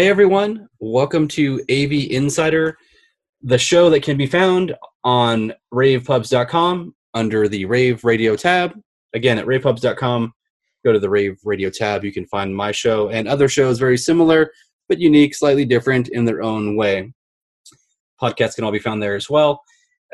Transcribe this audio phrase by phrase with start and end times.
[0.00, 2.78] Hey everyone, welcome to AV Insider,
[3.42, 4.74] the show that can be found
[5.04, 8.72] on ravepubs.com under the Rave Radio tab.
[9.12, 10.32] Again, at ravepubs.com,
[10.86, 12.02] go to the Rave Radio tab.
[12.02, 14.50] You can find my show and other shows very similar,
[14.88, 17.12] but unique, slightly different in their own way.
[18.22, 19.60] Podcasts can all be found there as well,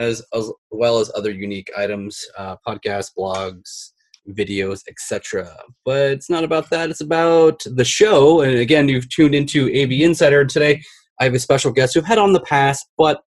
[0.01, 3.93] as, as well as other unique items, uh, podcasts, blogs,
[4.31, 5.51] videos, etc.
[5.85, 6.91] But it's not about that.
[6.91, 8.41] It's about the show.
[8.41, 10.45] And again, you've tuned into AV Insider.
[10.45, 10.83] Today,
[11.21, 13.23] I have a special guest who've had on the past, but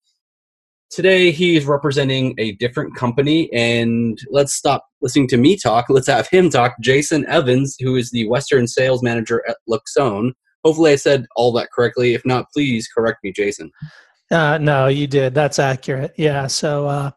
[0.91, 3.51] today he's representing a different company.
[3.53, 5.85] And let's stop listening to me talk.
[5.89, 6.75] Let's have him talk.
[6.81, 10.31] Jason Evans, who is the Western Sales Manager at Loxone.
[10.65, 12.13] Hopefully, I said all that correctly.
[12.13, 13.71] If not, please correct me, Jason.
[14.31, 15.33] Uh, no, you did.
[15.33, 16.13] That's accurate.
[16.15, 16.45] Yeah.
[16.45, 17.11] So uh,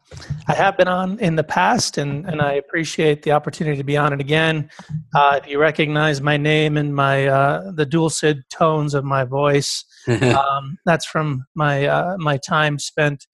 [0.49, 3.99] I have been on in the past, and, and I appreciate the opportunity to be
[3.99, 4.71] on it again.
[5.15, 9.85] Uh, if you recognize my name and my uh, the dulcet tones of my voice,
[10.09, 13.27] um, that's from my uh, my time spent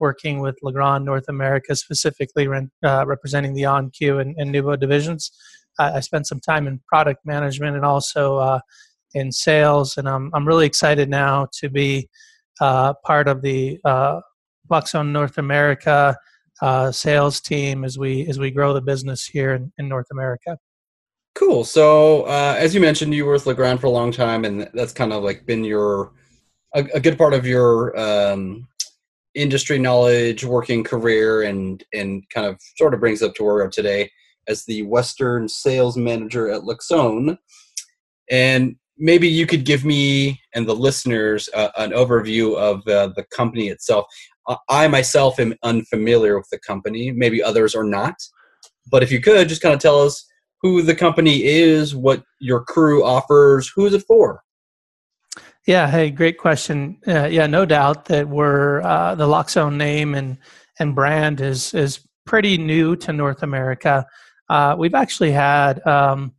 [0.00, 2.48] working with Legrand North America, specifically
[2.84, 5.30] uh, representing the On-Q and, and Nuvo divisions.
[5.78, 8.60] I spent some time in product management and also
[9.12, 12.08] in sales, and I'm I'm really excited now to be
[12.60, 14.20] uh, part of the uh,
[14.70, 16.16] Loxone North America
[16.62, 20.58] uh, sales team as we as we grow the business here in, in North America.
[21.34, 21.64] Cool.
[21.64, 24.92] So uh, as you mentioned, you were with Legrand for a long time, and that's
[24.92, 26.12] kind of like been your
[26.74, 28.66] a, a good part of your um,
[29.34, 33.62] industry knowledge, working career, and and kind of sort of brings up to where we
[33.62, 34.10] are today
[34.48, 37.36] as the Western sales manager at Loxone.
[38.30, 43.24] And maybe you could give me and the listeners uh, an overview of uh, the
[43.30, 44.06] company itself.
[44.68, 47.10] I myself am unfamiliar with the company.
[47.10, 48.14] Maybe others are not.
[48.90, 50.24] But if you could just kind of tell us
[50.62, 54.42] who the company is, what your crew offers, who's it for?
[55.66, 56.98] Yeah, hey, great question.
[57.06, 60.38] Uh, yeah, no doubt that we're uh, the Loxone name and
[60.78, 64.06] and brand is is pretty new to North America.
[64.48, 66.32] Uh, we've actually had um,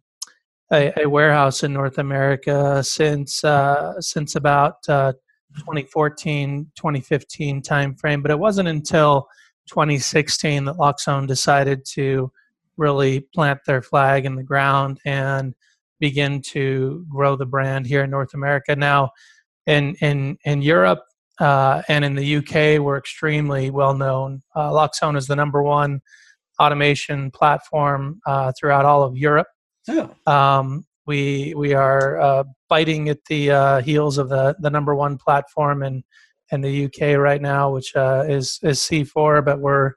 [0.72, 5.14] a, a warehouse in North America since uh, since about uh,
[5.58, 9.28] 2014 2015 timeframe, but it wasn't until
[9.68, 12.32] 2016 that Loxone decided to
[12.78, 15.54] really plant their flag in the ground and
[16.00, 18.76] begin to grow the brand here in North America.
[18.76, 19.12] Now,
[19.66, 21.04] in in in Europe
[21.40, 24.42] uh, and in the UK, we're extremely well known.
[24.56, 26.02] Uh, Loxone is the number one
[26.60, 29.48] automation platform uh, throughout all of Europe.
[29.88, 30.08] Yeah.
[30.26, 35.18] Um, we we are uh, biting at the uh, heels of the the number one
[35.18, 36.04] platform in
[36.52, 39.94] in the UK right now, which uh, is is C4, but we're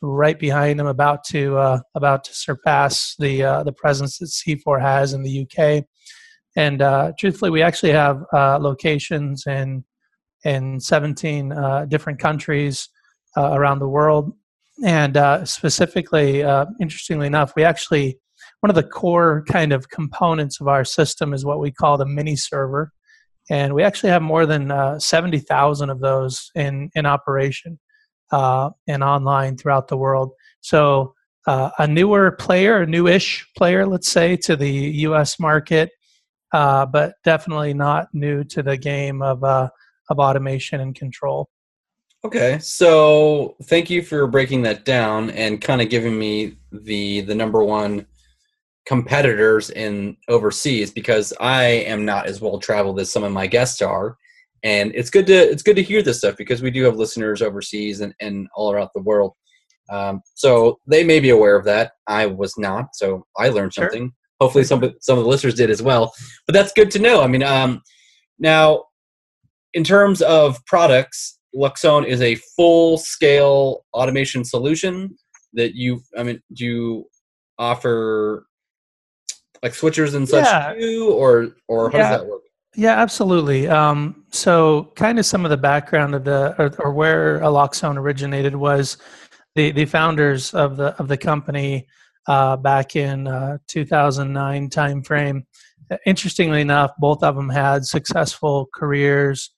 [0.00, 4.80] right behind them, about to uh, about to surpass the uh, the presence that C4
[4.80, 5.84] has in the UK.
[6.56, 9.84] And uh, truthfully, we actually have locations in
[10.44, 11.54] in 17
[11.88, 12.88] different countries
[13.36, 14.32] around the world.
[14.84, 15.16] And
[15.48, 16.40] specifically,
[16.80, 18.18] interestingly enough, we actually
[18.64, 22.06] one of the core kind of components of our system is what we call the
[22.06, 22.90] mini server.
[23.50, 27.78] And we actually have more than uh, 70,000 of those in, in operation
[28.32, 30.30] uh, and online throughout the world.
[30.62, 31.12] So,
[31.46, 34.70] uh, a newer player, a newish player, let's say, to the
[35.08, 35.90] US market,
[36.54, 39.68] uh, but definitely not new to the game of, uh,
[40.08, 41.50] of automation and control.
[42.24, 47.34] Okay, so thank you for breaking that down and kind of giving me the the
[47.34, 48.06] number one
[48.86, 53.80] competitors in overseas because I am not as well traveled as some of my guests
[53.80, 54.16] are.
[54.62, 57.42] And it's good to it's good to hear this stuff because we do have listeners
[57.42, 59.32] overseas and, and all around the world.
[59.90, 61.92] Um, so they may be aware of that.
[62.06, 64.04] I was not, so I learned something.
[64.04, 64.12] Sure.
[64.40, 66.14] Hopefully, some some of the listeners did as well.
[66.46, 67.22] But that's good to know.
[67.22, 67.82] I mean, um,
[68.38, 68.84] now
[69.74, 75.14] in terms of products, Loxone is a full scale automation solution
[75.52, 76.00] that you.
[76.16, 77.04] I mean, do you
[77.58, 78.46] offer
[79.64, 80.74] like switchers and such yeah.
[80.78, 82.10] too, or or how yeah.
[82.10, 82.42] does that work?
[82.76, 83.66] Yeah, absolutely.
[83.66, 88.54] Um, so, kind of some of the background of the or, or where Loxone originated
[88.54, 88.98] was
[89.54, 91.86] the the founders of the of the company
[92.28, 95.44] uh, back in uh, 2009 timeframe.
[96.04, 99.50] Interestingly enough, both of them had successful careers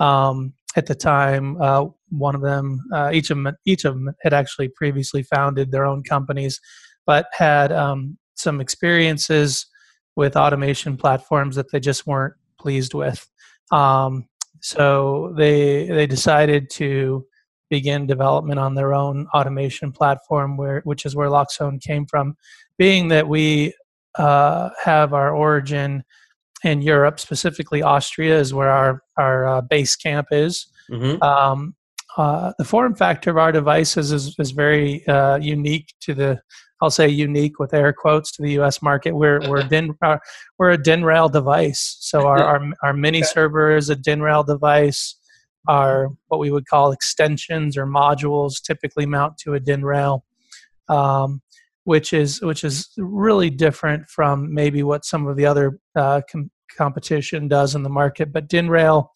[0.00, 1.60] um, at the time.
[1.60, 5.70] Uh, one of them, uh, each of them, each of them had actually previously founded
[5.70, 6.60] their own companies,
[7.06, 9.66] but had um, some experiences
[10.16, 13.26] with automation platforms that they just weren't pleased with.
[13.70, 14.28] Um,
[14.60, 17.26] so they they decided to
[17.68, 22.36] begin development on their own automation platform, where which is where Loxone came from.
[22.78, 23.74] Being that we
[24.18, 26.04] uh, have our origin
[26.64, 30.66] in Europe, specifically Austria, is where our our uh, base camp is.
[30.90, 31.22] Mm-hmm.
[31.22, 31.74] Um,
[32.16, 36.40] uh, the form factor of our devices is, is very uh, unique to the
[36.82, 38.82] I'll say unique with air quotes to the U.S.
[38.82, 39.12] market.
[39.12, 40.18] We're we're DIN uh,
[40.58, 41.96] we're a DIN rail device.
[42.00, 43.28] So our our, our mini okay.
[43.28, 45.16] server is a DIN rail device.
[45.68, 50.24] Our what we would call extensions or modules typically mount to a DIN rail,
[50.88, 51.40] um,
[51.84, 56.50] which is which is really different from maybe what some of the other uh, com-
[56.76, 58.32] competition does in the market.
[58.32, 59.12] But DIN rail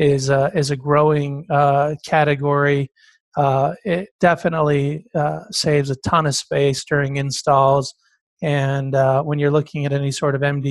[0.00, 2.90] is uh, is a growing uh, category.
[3.36, 7.94] Uh, it definitely uh, saves a ton of space during installs,
[8.42, 10.64] and uh, when you're looking at any sort of MDU,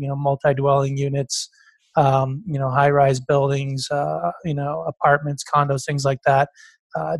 [0.00, 1.50] you know, multi-dwelling units,
[1.96, 6.48] um, you know, high-rise buildings, uh, you know, apartments, condos, things like that.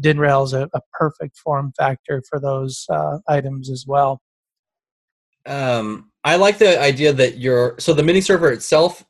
[0.00, 2.86] DIN-Rail is a, a, perfect form factor for those
[3.28, 4.20] items as well.
[5.46, 9.04] Um, I like the idea that your so the mini server itself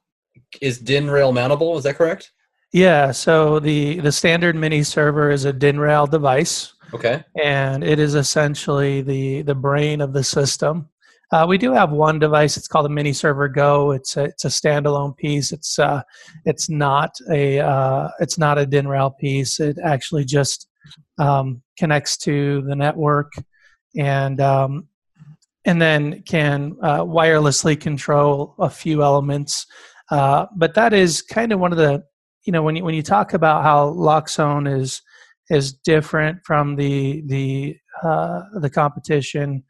[0.61, 1.76] is DIN rail mountable.
[1.79, 2.32] Is that correct?
[2.72, 6.72] Yeah, so the the standard mini server is a DIN rail device.
[6.94, 7.25] Okay.
[7.43, 10.88] And it is essentially the the brain of the system.
[11.32, 12.56] Uh, we do have one device.
[12.56, 13.93] It's called a Mini Server Go.
[13.93, 15.52] It's a, it's a standalone piece.
[15.52, 16.02] It's uh,
[16.44, 19.61] it's not a uh, it's not a DIN rail piece.
[19.61, 20.69] It actually just
[21.19, 23.32] um, connects to the network,
[23.96, 24.88] and um,
[25.64, 29.66] and then can uh, wirelessly control a few elements.
[30.11, 32.02] Uh, but that is kind of one of the
[32.44, 35.02] you know when you when you talk about how Loxone is
[35.50, 39.64] is different from the the uh, the competition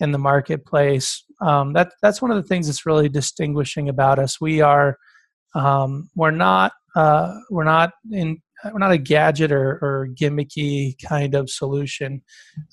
[0.00, 4.40] in the marketplace, um, that that's one of the things that's really distinguishing about us.
[4.40, 4.98] We are
[5.54, 11.34] um, we're not uh, we're not in we're not a gadget or, or gimmicky kind
[11.34, 12.22] of solution.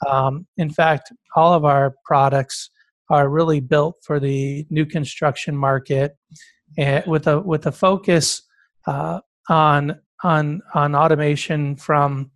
[0.07, 2.69] Um, in fact, all of our products
[3.09, 6.15] are really built for the new construction market,
[6.77, 8.43] and with a with a focus
[8.85, 9.19] uh,
[9.49, 12.31] on on on automation from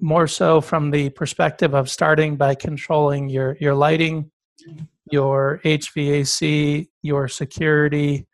[0.00, 4.30] more so from the perspective of starting by controlling your your lighting,
[5.10, 8.26] your HVAC, your security,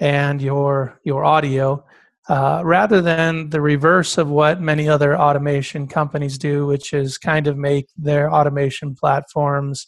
[0.00, 1.84] and your your audio,
[2.28, 7.46] uh, rather than the reverse of what many other automation companies do, which is kind
[7.46, 9.86] of make their automation platforms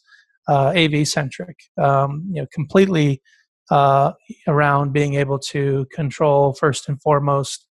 [0.48, 3.20] uh, AV centric, um, you know, completely
[3.70, 4.12] uh,
[4.46, 7.66] around being able to control first and foremost,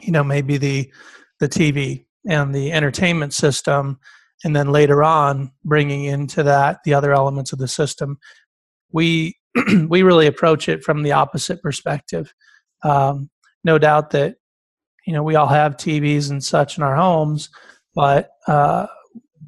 [0.00, 0.92] you know, maybe the
[1.40, 3.98] the TV and the entertainment system,
[4.44, 8.18] and then later on bringing into that the other elements of the system.
[8.92, 9.36] We
[9.88, 12.32] we really approach it from the opposite perspective.
[12.84, 13.30] Um,
[13.64, 14.36] no doubt that
[15.06, 17.48] you know we all have TVs and such in our homes,
[17.94, 18.86] but uh,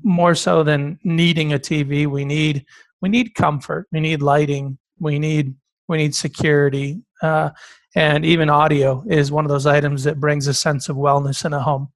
[0.02, 2.64] more so than needing a TV, we need
[3.00, 5.54] we need comfort, we need lighting, we need
[5.88, 7.50] we need security uh,
[7.96, 11.52] and even audio is one of those items that brings a sense of wellness in
[11.52, 11.88] a home.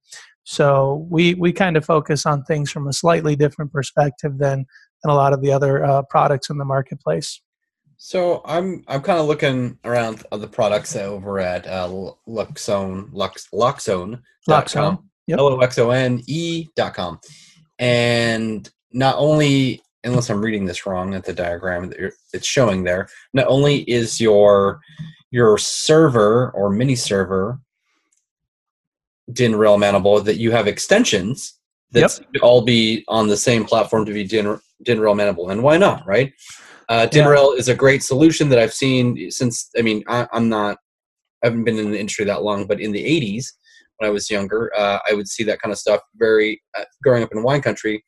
[0.43, 4.65] So we we kind of focus on things from a slightly different perspective than
[5.03, 7.41] than a lot of the other uh, products in the marketplace.
[7.97, 11.89] So i'm i'm kind of looking around the products over at uh,
[12.27, 15.37] loxone lux loxone loxone yep.
[15.39, 17.19] l-o-x-o-n-e dot com.
[17.77, 23.09] And not only unless I'm reading this wrong at the diagram that it's showing there,
[23.33, 24.79] not only is your
[25.31, 27.59] your server or mini server
[29.31, 31.59] DIN rail mountable, that you have extensions
[31.91, 32.41] that yep.
[32.41, 35.51] all be on the same platform to be DIN, DIN rail mountable.
[35.51, 36.33] And why not, right?
[36.87, 37.29] Uh, DIN yeah.
[37.29, 40.77] rail is a great solution that I've seen since, I mean, I, am not,
[41.43, 43.45] I haven't been in the industry that long, but in the 80s,
[43.97, 47.23] when I was younger, uh, I would see that kind of stuff very, uh, growing
[47.23, 48.03] up in wine country,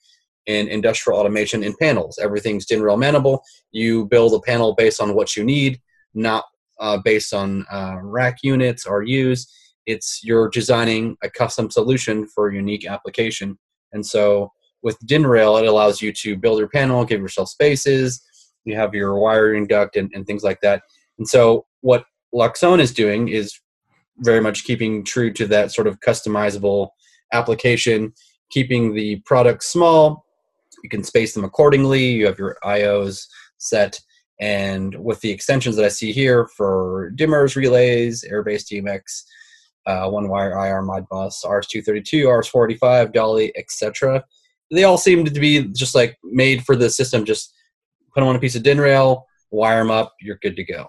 [0.47, 2.17] in industrial automation in panels.
[2.21, 3.39] Everything's DIN rail mountable.
[3.71, 5.79] You build a panel based on what you need,
[6.13, 6.45] not
[6.79, 9.47] uh, based on uh, rack units or use.
[9.85, 13.57] It's you're designing a custom solution for a unique application.
[13.93, 18.21] And so with DIN rail, it allows you to build your panel, give yourself spaces.
[18.65, 20.83] You have your wiring duct and, and things like that.
[21.17, 23.59] And so what Loxone is doing is
[24.17, 26.89] very much keeping true to that sort of customizable
[27.33, 28.13] application,
[28.49, 30.25] keeping the product small,
[30.83, 32.11] you can space them accordingly.
[32.11, 33.99] You have your IOs set.
[34.39, 39.23] And with the extensions that I see here for dimmers, relays, Airbase DMX,
[39.85, 44.23] uh, one wire IR Modbus, RS232, RS485, DALI, etc.,
[44.71, 47.25] they all seem to be just like made for the system.
[47.25, 47.53] Just
[48.13, 50.87] put them on a piece of DIN rail, wire them up, you're good to go.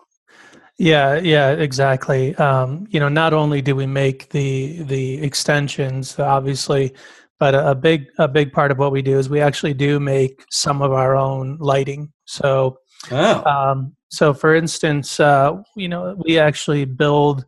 [0.79, 2.35] Yeah, yeah, exactly.
[2.37, 6.95] Um, you know, not only do we make the the extensions, obviously
[7.43, 10.45] but a, big a big part of what we do is we actually do make
[10.53, 12.13] some of our own lighting.
[12.25, 12.79] So,
[13.11, 13.43] oh.
[13.45, 17.45] um, So, for instance, uh, you know, we actually build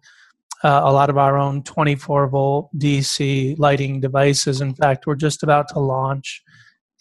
[0.64, 4.60] uh, a lot of our own 24 volt DC lighting devices.
[4.60, 6.42] In fact, we're just about to launch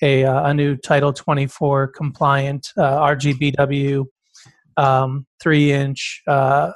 [0.03, 4.05] a, uh, a new Title 24 compliant uh, RGBW
[4.77, 6.73] um, three inch, uh,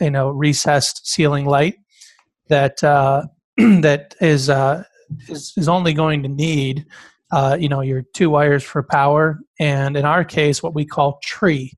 [0.00, 1.76] you know, recessed ceiling light
[2.48, 3.22] that uh,
[3.56, 4.50] that is,
[5.28, 6.86] is is only going to need
[7.58, 11.72] you know your two wires for power and in our case what we call tree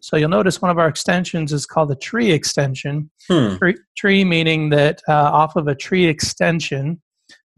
[0.00, 3.10] so you'll notice one of our extensions is called the tree extension.
[3.28, 3.56] Hmm.
[3.56, 7.00] Tree, tree, meaning that uh, off of a tree extension,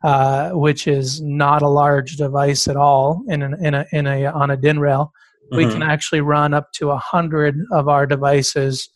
[0.02, 4.24] uh, which is not a large device at all in, an, in, a, in a,
[4.26, 5.12] on a DIN rail,
[5.52, 5.58] mm-hmm.
[5.58, 8.88] we can actually run up to a hundred of our devices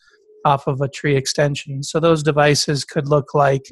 [0.43, 1.83] off of a tree extension.
[1.83, 3.65] So those devices could look like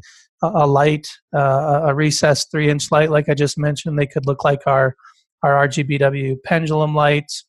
[0.48, 3.98] a, light, uh, a recessed three inch light, like I just mentioned.
[3.98, 4.96] They could look like our,
[5.44, 7.46] our RGBW pendulum lights.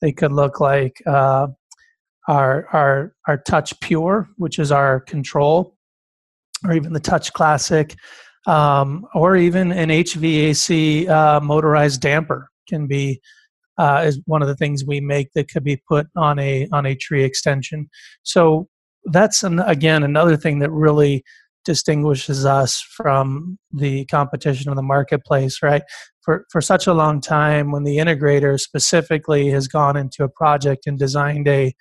[0.00, 1.48] They could look like uh,
[2.28, 5.76] our our our Touch Pure, which is our control,
[6.64, 7.96] or even the Touch Classic,
[8.46, 13.20] um, or even an HVAC uh, motorized damper can be
[13.78, 16.86] uh, is one of the things we make that could be put on a on
[16.86, 17.88] a tree extension.
[18.22, 18.68] So
[19.06, 21.24] that's an, again another thing that really
[21.68, 25.82] distinguishes us from the competition in the marketplace, right?
[26.22, 30.86] For, for such a long time, when the integrator specifically has gone into a project
[30.86, 31.74] and designed a,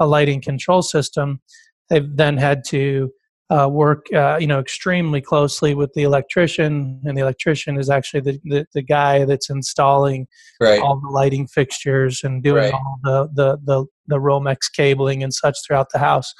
[0.00, 1.42] a lighting control system,
[1.90, 3.10] they've then had to
[3.50, 8.20] uh, work, uh, you know, extremely closely with the electrician, and the electrician is actually
[8.20, 10.26] the, the, the guy that's installing
[10.58, 10.80] right.
[10.80, 12.72] all the lighting fixtures and doing right.
[12.72, 16.32] all the, the, the, the Romex cabling and such throughout the house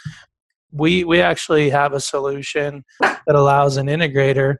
[0.74, 4.56] we we actually have a solution that allows an integrator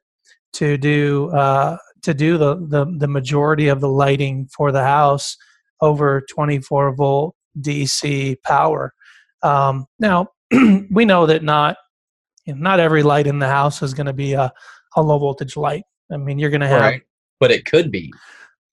[0.55, 5.37] to do uh, to do the, the the majority of the lighting for the house
[5.81, 8.95] over 24 volt DC power.
[9.43, 10.29] Um, now
[10.91, 11.77] we know that not
[12.47, 14.53] you know, not every light in the house is going to be a,
[14.97, 15.85] a low voltage light.
[16.13, 17.03] I mean, you're going to have, right.
[17.41, 18.13] but it could be.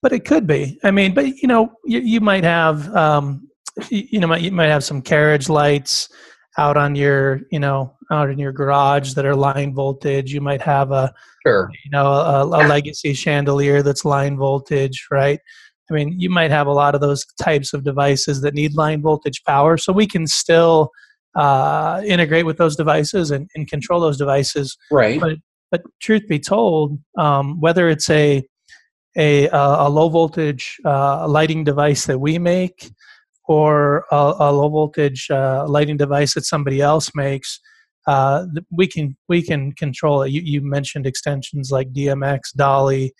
[0.01, 0.79] But it could be.
[0.83, 3.47] I mean, but you know, you, you might have um,
[3.89, 6.09] you, you know you might have some carriage lights
[6.57, 10.33] out on your you know out in your garage that are line voltage.
[10.33, 11.13] You might have a
[11.45, 11.69] sure.
[11.83, 15.39] you know a, a, legacy chandelier that's line voltage right?
[15.89, 19.01] I mean you might have a lot of those types of devices that need line
[19.01, 19.77] voltage power.
[19.77, 20.91] So we can still
[21.35, 24.77] uh, integrate with those devices and, and control those devices.
[24.91, 25.19] Right.
[25.19, 25.37] But
[25.69, 28.43] but truth be told um, whether it's a
[29.17, 32.91] a, a low voltage uh, lighting device that we make
[33.51, 37.59] or a, a low voltage uh, lighting device that somebody else makes,
[38.07, 40.31] uh, we can we can control it.
[40.31, 43.11] You, you mentioned extensions like DMX, DALI.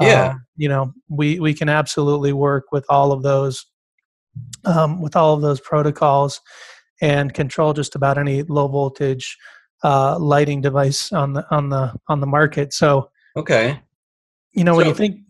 [0.00, 3.64] Yeah, uh, you know we we can absolutely work with all of those
[4.64, 6.40] um, with all of those protocols
[7.00, 9.38] and control just about any low voltage
[9.84, 12.74] uh, lighting device on the on the on the market.
[12.74, 13.80] So okay,
[14.52, 15.20] you know so, when you think,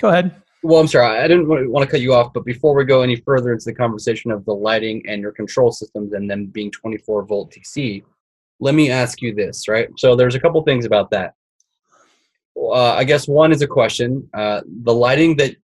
[0.00, 0.34] go ahead.
[0.62, 3.16] Well, I'm sorry, I didn't want to cut you off, but before we go any
[3.16, 7.24] further into the conversation of the lighting and your control systems and them being 24
[7.26, 8.02] volt DC,
[8.58, 9.88] let me ask you this, right?
[9.98, 11.34] So there's a couple things about that.
[12.56, 14.28] Uh, I guess one is a question.
[14.34, 15.54] Uh, the lighting that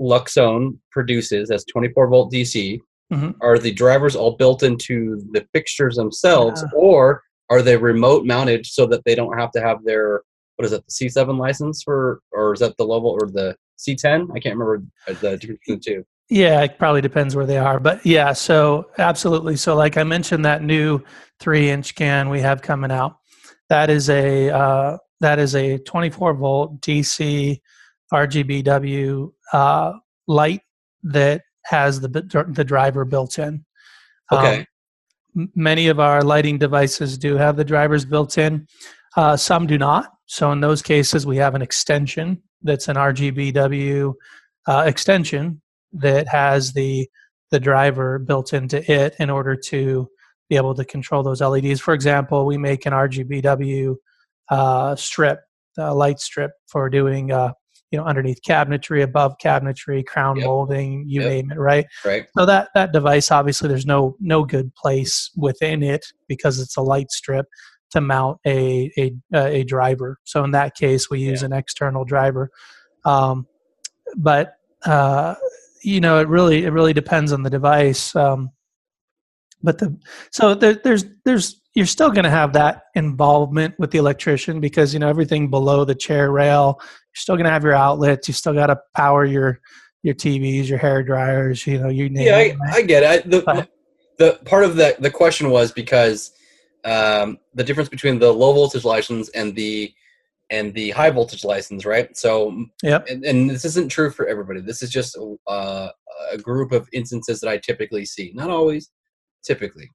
[0.00, 2.80] Loxone produces as 24 volt DC,
[3.12, 3.30] mm-hmm.
[3.40, 6.78] are the drivers all built into the fixtures themselves, yeah.
[6.78, 10.22] or are they remote mounted so that they don't have to have their
[10.56, 14.28] what is that the C7 license for, or is that the level or the C10?
[14.34, 16.04] I can't remember the difference between the two.
[16.28, 19.56] Yeah, it probably depends where they are, but yeah, so absolutely.
[19.56, 21.02] So, like I mentioned, that new
[21.40, 23.16] three-inch can we have coming out,
[23.68, 27.60] that is a uh, that is a 24 volt DC
[28.12, 29.92] RGBW uh,
[30.26, 30.60] light
[31.02, 33.64] that has the the driver built in.
[34.30, 34.66] Okay.
[35.36, 38.66] Um, many of our lighting devices do have the drivers built in.
[39.16, 40.12] Uh, some do not.
[40.26, 44.14] So in those cases, we have an extension that's an RGBW
[44.66, 45.60] uh, extension
[45.92, 47.08] that has the
[47.50, 50.08] the driver built into it in order to
[50.48, 51.80] be able to control those LEDs.
[51.80, 53.96] For example, we make an RGBW
[54.50, 55.40] uh, strip,
[55.76, 57.52] a light strip for doing uh,
[57.90, 60.46] you know underneath cabinetry, above cabinetry, crown yep.
[60.46, 61.30] molding, you yep.
[61.30, 61.86] name it, right?
[62.04, 62.26] Right.
[62.36, 66.82] So that that device obviously there's no no good place within it because it's a
[66.82, 67.46] light strip
[67.90, 70.18] to mount a a, a driver.
[70.24, 71.46] So in that case, we use yeah.
[71.46, 72.50] an external driver.
[73.04, 73.46] Um,
[74.16, 74.54] but
[74.84, 75.34] uh,
[75.82, 78.14] you know, it really it really depends on the device.
[78.14, 78.50] Um,
[79.62, 79.98] but the
[80.30, 84.92] so there, there's there's you're still going to have that involvement with the electrician because
[84.92, 86.78] you know everything below the chair rail.
[86.80, 88.28] You're still going to have your outlets.
[88.28, 89.60] You still got to power your
[90.02, 91.66] your TVs, your hair dryers.
[91.66, 93.30] You know, you yeah, I, I, get it.
[93.30, 93.68] The,
[94.18, 96.32] the part of the the question was because
[96.84, 99.92] um, the difference between the low voltage license and the
[100.50, 102.16] and the high voltage license, right?
[102.16, 103.06] So, Yep.
[103.08, 104.60] and, and this isn't true for everybody.
[104.60, 105.16] This is just
[105.48, 105.90] a,
[106.32, 108.32] a group of instances that I typically see.
[108.34, 108.90] Not always,
[109.44, 109.88] typically.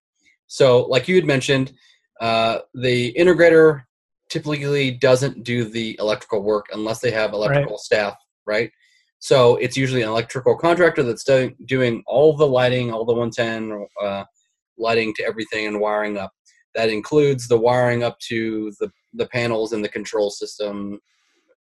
[0.48, 1.74] So, like you had mentioned,
[2.22, 3.84] uh, the integrator
[4.30, 8.16] typically doesn't do the electrical work unless they have electrical staff,
[8.46, 8.72] right?
[9.20, 13.88] So it's usually an electrical contractor that's doing doing all the lighting, all the 110
[14.02, 14.24] uh,
[14.78, 16.32] lighting to everything and wiring up.
[16.76, 21.00] That includes the wiring up to the the panels and the control system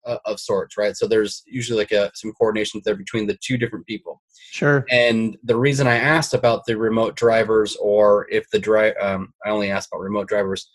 [0.05, 0.95] uh, of sorts, right?
[0.95, 4.21] So there's usually like a some coordination there between the two different people.
[4.51, 4.85] Sure.
[4.89, 9.49] And the reason I asked about the remote drivers, or if the drive, um, I
[9.49, 10.69] only asked about remote drivers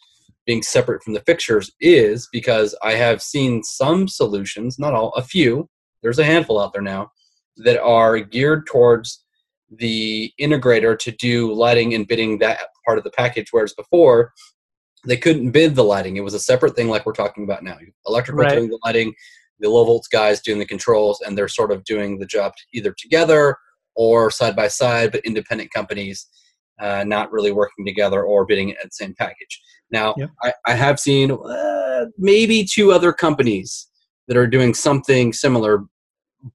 [0.46, 5.22] being separate from the fixtures, is because I have seen some solutions, not all, a
[5.22, 5.68] few.
[6.02, 7.10] There's a handful out there now
[7.58, 9.24] that are geared towards
[9.70, 14.32] the integrator to do lighting and bidding that part of the package, whereas before
[15.04, 16.16] they couldn't bid the lighting.
[16.16, 17.76] It was a separate thing, like we're talking about now.
[18.06, 18.54] Electrical Right.
[18.56, 19.14] doing the lighting,
[19.60, 22.94] the low volts guys doing the controls, and they're sort of doing the job either
[22.96, 23.56] together
[23.94, 26.26] or side by side, but independent companies
[26.80, 29.60] uh, not really working together or bidding at the same package.
[29.90, 30.30] Now, Yep.
[30.42, 33.88] I, I have seen uh, maybe two other companies
[34.28, 35.84] that are doing something similar,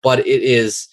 [0.03, 0.88] but it is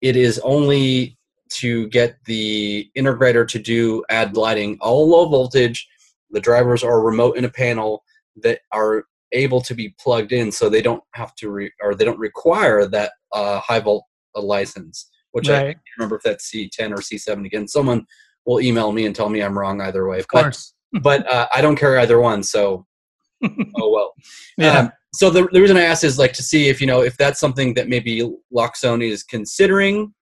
[0.00, 1.17] it is only
[1.54, 5.88] to get the integrator to do add lighting all low voltage.
[6.30, 8.04] The drivers are remote in a panel
[8.42, 12.04] that are able to be plugged in, so they don't have to re- or they
[12.04, 14.04] don't require that uh, high volt
[14.36, 15.10] uh, license.
[15.32, 17.68] Which I can't remember if that's C10 or C7 again.
[17.68, 18.06] Someone
[18.46, 20.20] will email me and tell me I'm wrong either way.
[20.20, 20.74] Of But course.
[21.02, 22.86] but uh, I don't carry either one, so
[23.44, 24.14] oh well.
[24.56, 24.78] Yeah.
[24.78, 27.16] Um, so the, the reason I asked is like to see if you know if
[27.16, 30.12] that's something that maybe Loxone is considering,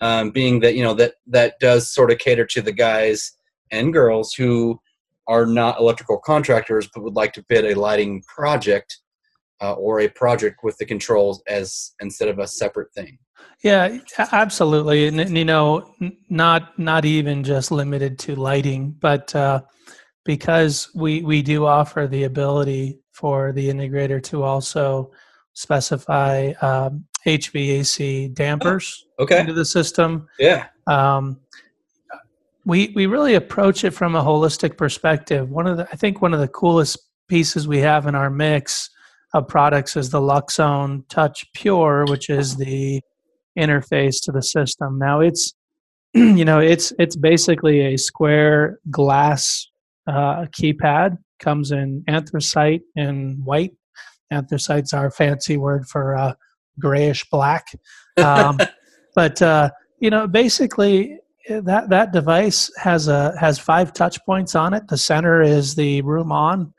[0.00, 3.32] um, being that you know that that does sort of cater to the guys
[3.70, 4.80] and girls who
[5.26, 8.98] are not electrical contractors but would like to bid a lighting project
[9.62, 13.18] uh, or a project with the controls as instead of a separate thing.
[13.62, 13.98] Yeah,
[14.32, 15.94] absolutely, and, and, you know,
[16.28, 19.62] not not even just limited to lighting, but uh,
[20.24, 25.12] because we we do offer the ability for the integrator to also
[25.54, 29.40] specify um, HVAC dampers Okay.
[29.40, 30.28] into the system.
[30.38, 30.66] Yeah.
[30.86, 31.40] Um,
[32.66, 35.50] we we really approach it from a holistic perspective.
[35.50, 38.90] One of the I think one of the coolest pieces we have in our mix
[39.34, 43.00] of products is the Loxone Touch Pure, which is the
[43.58, 44.98] interface to the system.
[44.98, 45.52] Now it's
[46.14, 49.66] you know it's it's basically a square glass
[50.06, 51.18] uh, keypad.
[51.40, 53.72] Comes in anthracite and white.
[54.32, 56.34] Anthracite's our fancy word for uh,
[56.78, 57.66] grayish black.
[58.16, 58.58] Um,
[59.14, 64.54] but uh, you know, basically eh, that that device has a has five touch points
[64.54, 64.88] on it.
[64.88, 66.72] The center is the room on.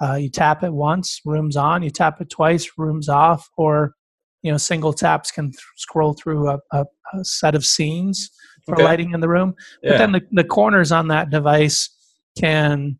[0.00, 1.82] Uh, you tap it once, room's on.
[1.82, 3.48] You tap it twice, room's off.
[3.56, 3.94] Or
[4.42, 6.84] you know, single taps can th- scroll through a, a,
[7.14, 8.30] a set of scenes
[8.66, 8.84] for Okay.
[8.84, 9.54] lighting in the room.
[9.82, 11.90] But then the, the corners on that device
[12.38, 12.98] can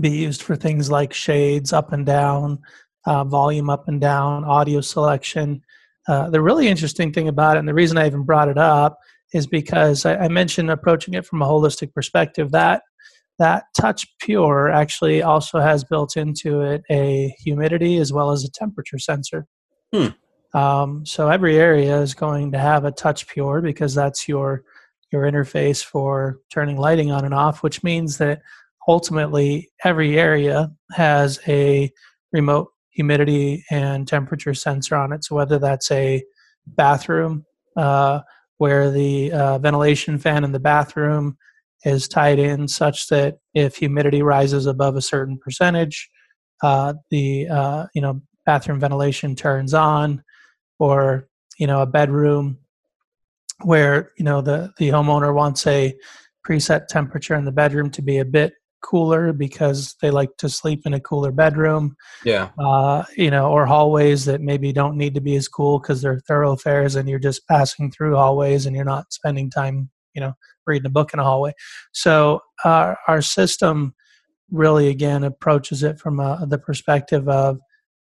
[0.00, 2.58] be used for things like shades up and down,
[3.06, 5.62] uh, volume up and down, audio selection.
[6.08, 8.98] Uh, the really interesting thing about it, and the reason I even brought it up,
[9.32, 12.50] is because I, I mentioned approaching it from a holistic perspective.
[12.52, 12.82] That
[13.38, 18.50] that Touch Pure actually also has built into it a humidity as well as a
[18.50, 19.46] temperature sensor.
[19.92, 20.08] Hmm.
[20.56, 24.62] Um, so every area is going to have a Touch Pure because that's your
[25.12, 28.40] your interface for turning lighting on and off, which means that
[28.88, 31.90] ultimately every area has a
[32.32, 35.24] remote humidity and temperature sensor on it.
[35.24, 36.22] So whether that's a
[36.66, 37.44] bathroom
[37.76, 38.20] uh,
[38.58, 41.36] where the uh, ventilation fan in the bathroom
[41.84, 46.08] is tied in such that if humidity rises above a certain percentage,
[46.62, 50.22] uh, the uh, you know bathroom ventilation turns on,
[50.78, 51.28] or
[51.58, 52.58] you know a bedroom
[53.62, 55.94] where you know the the homeowner wants a
[56.46, 58.54] preset temperature in the bedroom to be a bit
[58.84, 62.50] cooler because they like to sleep in a cooler bedroom Yeah.
[62.58, 66.20] uh, you know, or hallways that maybe don't need to be as cool because they're
[66.28, 70.34] thoroughfares and you're just passing through hallways and you're not spending time, you know,
[70.66, 71.52] reading a book in a hallway.
[71.92, 73.94] So uh, our system
[74.50, 77.58] really, again, approaches it from uh, the perspective of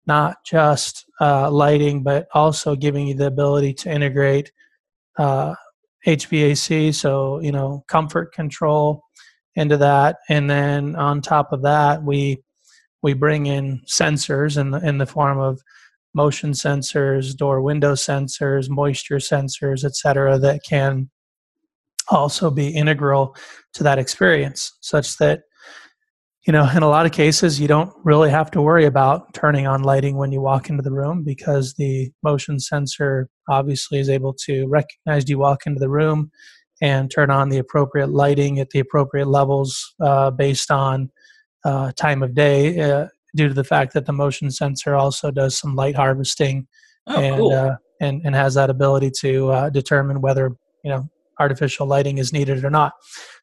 [0.07, 4.51] not just uh, lighting, but also giving you the ability to integrate
[5.19, 5.55] uh,
[6.07, 9.03] HVAC, so you know, comfort control
[9.61, 12.43] into that, and then on top of that, we
[13.03, 15.61] we bring in sensors in the, in the form of
[16.15, 20.39] motion sensors, door window sensors, moisture sensors, etc.
[20.39, 21.09] that can
[22.09, 23.37] also be integral
[23.73, 25.43] to that experience, such that
[26.47, 29.67] you know, in a lot of cases, you don't really have to worry about turning
[29.67, 34.33] on lighting when you walk into the room because the motion sensor obviously is able
[34.33, 36.31] to recognize you walk into the room
[36.81, 41.11] and turn on the appropriate lighting at the appropriate levels uh, based on
[41.65, 45.59] uh, time of day, uh, due to the fact that the motion sensor also does
[45.59, 46.67] some light harvesting
[47.07, 47.55] Oh, and, cool.
[47.55, 50.53] uh, and and has that ability to uh, determine whether
[50.85, 52.93] you know artificial lighting is needed or not.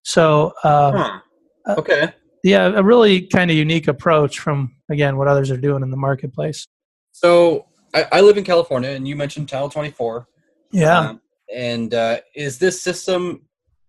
[0.03, 0.53] So.
[0.63, 1.19] Um, Huh.
[1.67, 2.13] uh, Okay.
[2.43, 5.97] yeah a really kind of unique approach from again what others are doing in the
[5.97, 6.67] marketplace
[7.11, 10.27] So I, I live in California, and you mentioned Title 24.
[10.71, 11.21] yeah Um,
[11.53, 13.41] and uh, is this system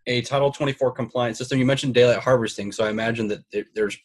[0.07, 1.59] a Title 24 compliant system?
[1.59, 3.40] You mentioned daylight harvesting, so I imagine that
[3.75, 3.99] there's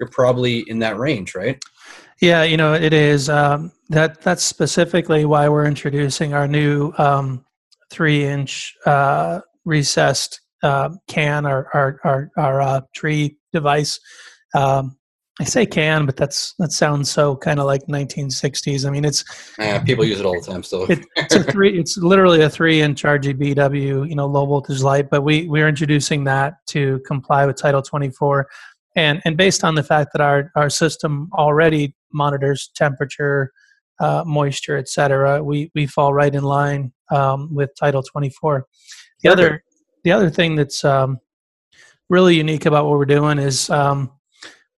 [0.00, 1.62] you're probably in that range, right?
[2.20, 7.44] yeah you know it is um, that that's specifically why we're introducing our new um,
[7.90, 14.00] three inch uh, recessed uh, can our our our, our uh, tree device
[14.54, 14.96] um,
[15.40, 18.86] I say can, but that's that sounds so kind of like 1960s.
[18.86, 19.24] I mean, it's
[19.58, 20.84] Uh, people use it all the time still.
[20.90, 25.10] it, it's a three it's literally a three inch rgbw you know low voltage light
[25.10, 28.46] but we we're introducing that to comply with title 24
[28.96, 33.52] and and based on the fact that our our system already monitors temperature
[34.00, 38.66] uh, moisture etc we we fall right in line um, with title 24
[39.22, 39.64] the other
[40.04, 41.18] the other thing that's um,
[42.08, 44.10] really unique about what we're doing is um,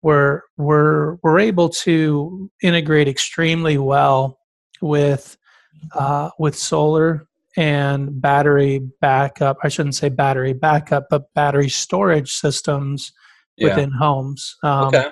[0.05, 4.37] we're we're we're able to integrate extremely well
[4.79, 5.35] with
[5.95, 9.57] uh, with solar and battery backup.
[9.63, 13.13] I shouldn't say battery backup, but battery storage systems
[13.57, 13.69] yeah.
[13.69, 15.09] within homes, um, Okay.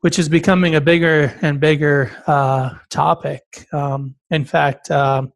[0.00, 3.66] which is becoming a bigger and bigger uh, topic.
[3.72, 5.32] Um, in fact, um,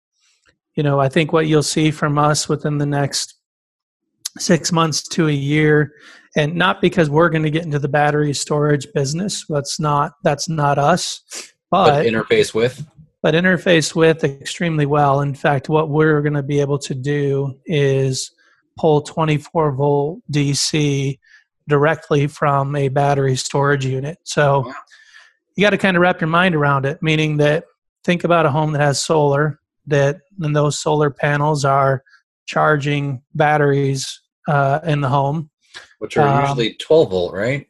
[0.75, 3.37] you know, I think what you'll see from us within the next
[4.39, 5.93] six months to a year,
[6.37, 9.45] and not because we're going to get into the battery storage business.
[9.49, 11.21] That's not that's not us,
[11.71, 12.85] But but interface with.
[13.23, 15.21] but interface with extremely well.
[15.21, 18.31] In fact, what we're going to be able to do is
[18.77, 21.19] pull 24 volt DC
[21.69, 24.19] directly from a battery storage unit.
[24.25, 24.73] So
[25.57, 27.65] you got to kind of wrap your mind around it, meaning that
[28.03, 32.03] think about a home that has solar, that and those solar panels are
[32.47, 35.51] charging batteries uh, in the home.
[35.99, 37.67] which are Um, usually 12 volt, right?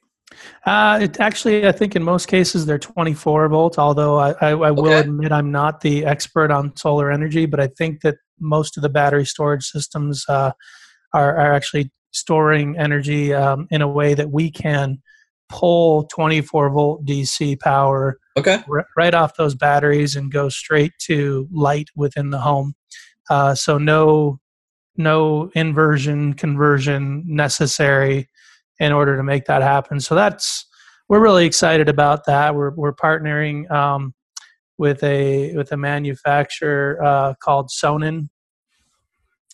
[0.67, 3.79] Uh, it actually, I think in most cases they're 24 volt.
[3.79, 5.01] Although I, I, I will Okay.
[5.01, 8.89] admit I'm not the expert on solar energy, but I think that most of the
[8.89, 10.53] battery storage systems uh,
[11.13, 14.99] are, are actually storing energy um, in a way that we can
[15.49, 18.59] pull 24 volt DC power Okay.
[18.69, 22.75] r- right off those batteries and go straight to light within the home.
[23.31, 24.41] Uh, so no
[24.97, 28.29] no inversion conversion necessary
[28.79, 30.01] in order to make that happen.
[30.01, 30.67] So that's
[31.09, 32.55] we're really excited about that.
[32.55, 34.15] We're we're partnering um,
[34.79, 38.29] with a with a manufacturer uh, called Sonnen.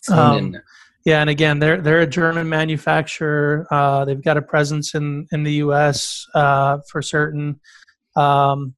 [0.09, 0.55] Um,
[1.03, 3.67] Yeah, and again, they're they're a German manufacturer.
[3.71, 6.25] Uh, they've got a presence in in the U.S.
[6.35, 7.59] Uh, for certain.
[8.15, 8.75] Um,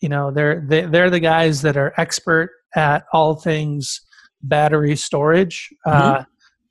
[0.00, 4.00] you know, they're they, they're the guys that are expert at all things
[4.48, 5.70] battery storage.
[5.84, 6.24] Uh,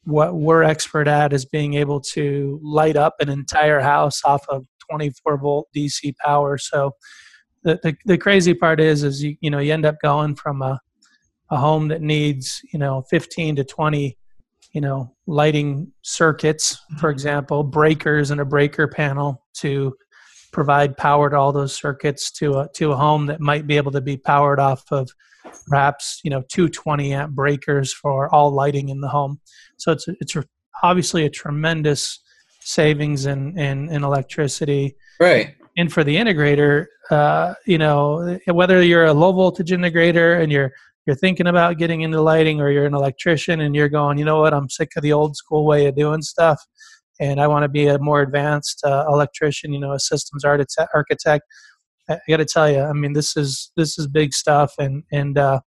[0.06, 4.66] what we're expert at is being able to light up an entire house off of
[4.90, 6.58] 24 volt DC power.
[6.58, 6.92] So
[7.64, 10.62] the, the, the crazy part is, is you, you know, you end up going from
[10.62, 10.80] a,
[11.50, 14.18] a home that needs, you know, 15 to 20,
[14.74, 19.96] you know, lighting circuits, for example, breakers and a breaker panel to
[20.52, 23.92] provide power to all those circuits to a, to a home that might be able
[23.92, 25.10] to be powered off of
[25.68, 29.40] perhaps, you know, two 20 amp breakers for all lighting in the home.
[29.78, 30.36] So it's, it's
[30.84, 32.20] obviously a tremendous
[32.62, 35.56] savings in, in, in electricity Right.
[35.78, 40.72] and for the integrator, uh, you know, whether you're a low voltage integrator and you're
[41.06, 44.40] you're thinking about getting into lighting, or you're an electrician and you're going, you know
[44.42, 46.60] what, I'm sick of the old school way of doing stuff,
[47.20, 51.44] and I want to be a more advanced uh, electrician, you know, a systems architect.
[52.10, 55.38] I got to tell you, I mean, this is this is big stuff, and and
[55.38, 55.60] uh,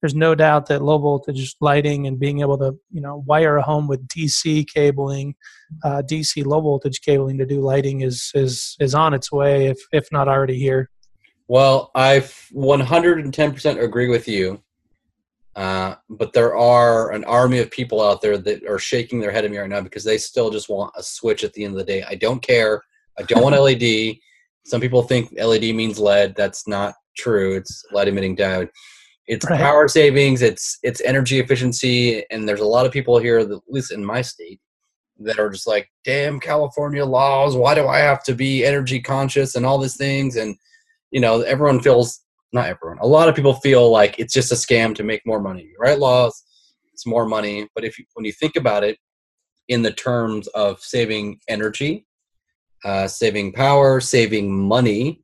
[0.00, 3.62] there's no doubt that low voltage lighting and being able to you know wire a
[3.62, 5.34] home with DC cabling,
[5.84, 9.78] uh, DC low voltage cabling to do lighting is is is on its way, if
[9.92, 10.90] if not already here.
[11.48, 14.62] Well, I 110% agree with you.
[15.54, 19.44] Uh, but there are an army of people out there that are shaking their head
[19.44, 21.78] at me right now because they still just want a switch at the end of
[21.78, 22.04] the day.
[22.06, 22.82] I don't care.
[23.18, 24.16] I don't want LED.
[24.66, 26.34] Some people think LED means lead.
[26.36, 27.54] That's not true.
[27.54, 28.68] It's light emitting diode.
[29.28, 29.60] It's Right.
[29.60, 33.62] power savings, it's it's energy efficiency, and there's a lot of people here, that, at
[33.68, 34.60] least in my state,
[35.18, 37.56] that are just like, "Damn California laws!
[37.56, 40.56] Why do I have to be energy conscious and all these things?" And
[41.12, 42.20] you know, everyone feels
[42.52, 42.98] not everyone.
[43.00, 45.70] A lot of people feel like it's just a scam to make more money.
[45.78, 46.44] Right laws,
[46.92, 47.68] it's more money.
[47.74, 48.98] But if you, when you think about it
[49.68, 52.05] in the terms of saving energy,
[52.84, 55.22] uh, saving power, saving money,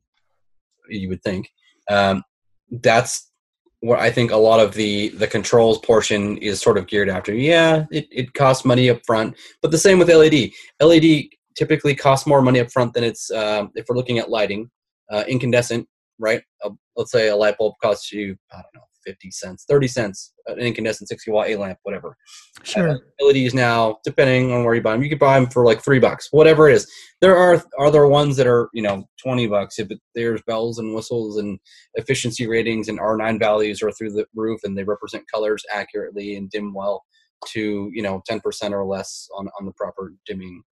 [0.89, 1.49] you would think
[1.89, 2.23] um,
[2.81, 3.31] that's
[3.79, 7.33] what I think a lot of the the controls portion is sort of geared after.
[7.33, 10.51] Yeah, it, it costs money up front, but the same with LED.
[10.81, 14.69] LED typically costs more money up front than it's um, if we're looking at lighting.
[15.11, 15.85] Uh, incandescent,
[16.17, 16.41] right?
[16.63, 20.33] Uh, let's say a light bulb costs you I don't know fifty cents, thirty cents,
[20.47, 22.17] an incandescent sixty watt A lamp, whatever.
[22.63, 22.99] Sure.
[23.21, 25.99] LEDs now, depending on where you buy them, you can buy them for like three
[25.99, 26.91] bucks, whatever it is.
[27.21, 31.37] There are other ones that are you know twenty bucks, but there's bells and whistles
[31.37, 31.59] and
[31.95, 36.49] efficiency ratings and R9 values are through the roof, and they represent colors accurately and
[36.49, 37.03] dim well
[37.47, 40.63] to you know ten percent or less on on the proper dimming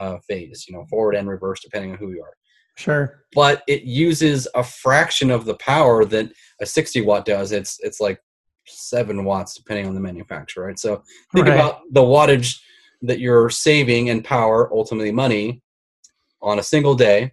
[0.00, 2.34] uh, phase, you know forward and reverse depending on who you are
[2.76, 3.24] Sure.
[3.34, 7.52] but it uses a fraction of the power that a 60 watt does.
[7.52, 8.20] It's it's like
[8.66, 10.78] seven watts depending on the manufacturer, right?
[10.78, 11.02] So
[11.34, 11.54] think Right.
[11.54, 12.58] about the wattage
[13.02, 15.62] that you're saving in power, ultimately money,
[16.42, 17.32] on a single day,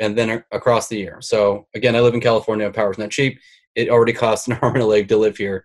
[0.00, 1.18] and then a- across the year.
[1.20, 2.70] So again, I live in California.
[2.70, 3.38] Power's not cheap.
[3.74, 5.64] It already costs an arm and a leg to live here.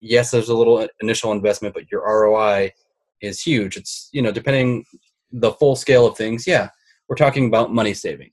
[0.00, 2.72] Yes, there's a little initial investment, but your ROI
[3.20, 3.76] is huge.
[3.76, 4.84] It's you know depending
[5.32, 6.46] the full scale of things.
[6.46, 6.70] Yeah,
[7.10, 8.30] we're talking about money saving.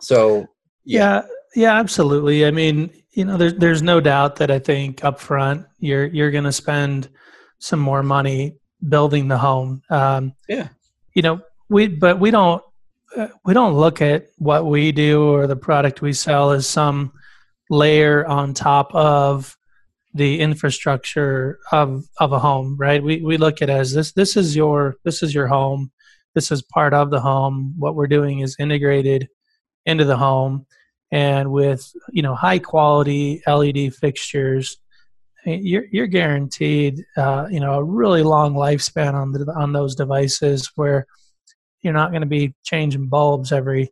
[0.00, 0.46] So
[0.84, 1.22] Yeah,
[1.54, 2.46] yeah, absolutely.
[2.46, 6.30] I mean, you know, there's there's no doubt that I think up front you're you're
[6.30, 7.10] going to spend
[7.58, 8.56] some more money
[8.88, 9.82] building the home.
[9.90, 10.68] Um, Yeah.
[11.14, 12.62] You know, we but we don't
[13.16, 17.12] uh, we don't look at what we do or the product we sell as some
[17.68, 19.54] layer on top of
[20.14, 23.02] the infrastructure of of a home, right?
[23.02, 25.90] We we look at it as this this is your this is your home.
[26.34, 27.74] This is part of the home.
[27.78, 29.28] What we're doing is integrated
[29.86, 30.66] into the home
[31.10, 34.76] and with you know high quality LED fixtures,
[35.46, 39.94] eh, you're you're guaranteed uh, you know a really long lifespan on the on those
[39.94, 41.06] devices where
[41.82, 43.90] you're not going to be changing bulbs every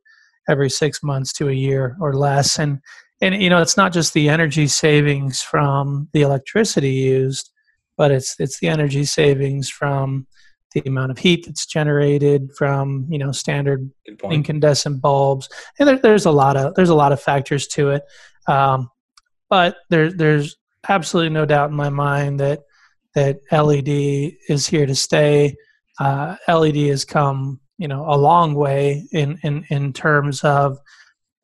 [0.49, 2.79] every six months to a year or less and
[3.23, 7.51] and you know it's not just the energy savings from the electricity used
[7.97, 10.27] but it's it's the energy savings from
[10.83, 13.91] the amount of heat that's generated from you know standard
[14.31, 18.03] incandescent bulbs, and there, there's a lot of there's a lot of factors to it.
[18.47, 18.91] Um,
[19.49, 20.57] but there, there's
[20.89, 22.61] absolutely no doubt in my mind that
[23.15, 23.89] that LED
[24.49, 25.57] is here to stay.
[25.99, 30.79] Uh, LED has come you know a long way in in in terms of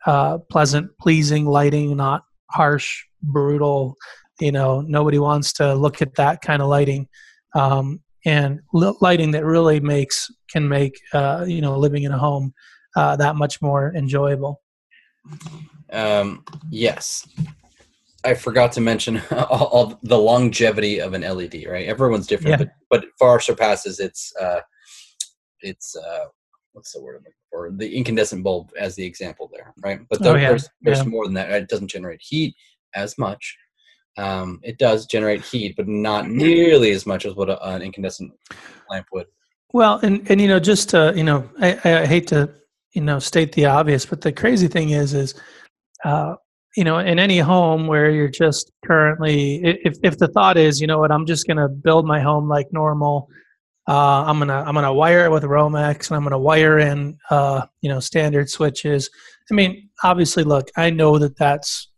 [0.04, 3.96] uh, pleasant, pleasing lighting, not harsh, brutal.
[4.40, 7.08] You know, nobody wants to look at that kind of lighting.
[7.54, 12.52] Um, and lighting that really makes can make uh, you know living in a home
[12.96, 14.60] uh, that much more enjoyable.
[15.92, 17.26] Um, yes,
[18.24, 21.64] I forgot to mention all, all the longevity of an LED.
[21.68, 22.66] Right, everyone's different, Yeah.
[22.90, 24.60] but but far surpasses its uh,
[25.60, 26.26] its uh,
[26.72, 27.70] what's the word for?
[27.70, 30.00] The incandescent bulb as the example there, right?
[30.08, 31.04] But Oh, yeah, there's there's yeah.
[31.04, 31.50] more than that.
[31.50, 32.54] It doesn't generate heat
[32.94, 33.56] as much.
[34.18, 38.32] Um, it does generate heat, but not nearly as much as what a, an incandescent
[38.90, 39.26] lamp would.
[39.72, 42.50] Well, and and you know, just to, you know, I, I hate to
[42.92, 45.34] you know state the obvious, but the crazy thing is, is
[46.04, 46.34] uh,
[46.76, 50.86] you know, in any home where you're just currently, if if the thought is, you
[50.86, 53.28] know what, I'm just to build my home like normal.
[53.88, 57.66] Uh, I'm gonna I'm gonna wire it with Romex, and I'm gonna wire in uh,
[57.80, 59.10] you know standard switches.
[59.50, 61.88] I mean, obviously, look, I know that that's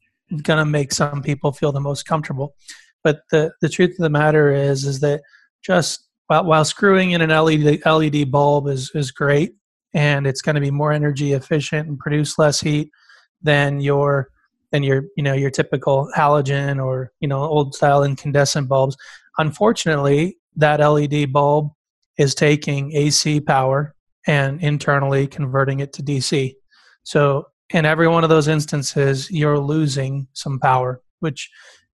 [0.43, 2.55] gonna make some people feel the most comfortable,
[3.03, 5.23] but the the truth of the matter is, is that
[5.63, 9.53] just while, while screwing in an LED LED bulb is is great,
[9.93, 12.91] and it's going to be more energy efficient and produce less heat
[13.43, 14.29] than your
[14.73, 18.97] than your you know your typical halogen or you know old style incandescent bulbs.
[19.39, 21.71] Unfortunately, that LED bulb
[22.19, 23.95] is taking AC power
[24.27, 26.55] and internally converting it to DC.
[27.03, 31.51] So in every one of those instances, you're losing some power, which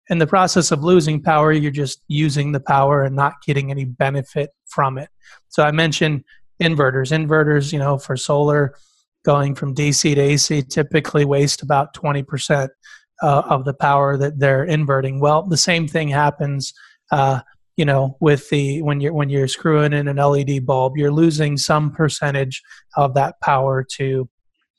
[0.09, 3.85] in the process of losing power, you're just using the power and not getting any
[3.85, 5.11] benefit from it.
[5.48, 6.24] So I mentioned
[6.62, 7.12] inverters.
[7.12, 8.74] Inverters, you know, for solar,
[9.24, 12.68] going from DC to AC typically waste about 20%
[13.22, 15.20] uh, of the power that they're inverting.
[15.20, 16.72] Well, the same thing happens,
[17.11, 17.40] uh,
[17.76, 21.57] you know, with the when you're when you're screwing in an LED bulb, you're losing
[21.57, 22.62] some percentage
[22.96, 24.28] of that power to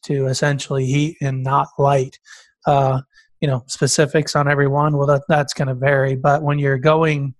[0.03, 2.19] to essentially heat and not light.
[2.65, 3.01] Uh,
[3.41, 6.77] you know specifics on every one well that, that's going to vary but when you're
[6.77, 7.33] going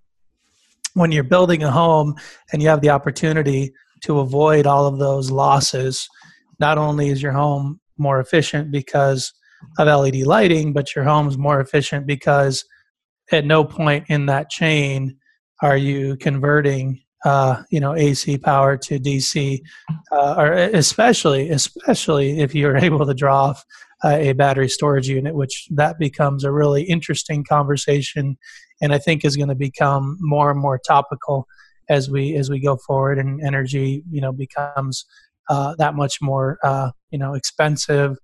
[0.94, 2.14] when you're building a home
[2.52, 6.08] and you have the opportunity to avoid all of those losses
[6.58, 9.32] not only is your home more efficient because
[9.78, 12.64] of led lighting but your home's more efficient because
[13.30, 15.16] at no point in that chain
[15.62, 19.60] are you converting uh, you know AC power to DC,
[20.12, 23.64] uh, or especially especially if you're able to draw off
[24.04, 28.38] uh, a battery storage unit, which that becomes a really interesting conversation,
[28.80, 31.46] and I think is going to become more and more topical
[31.88, 35.04] as we as we go forward, and energy you know becomes
[35.48, 38.16] uh, that much more uh, you know expensive,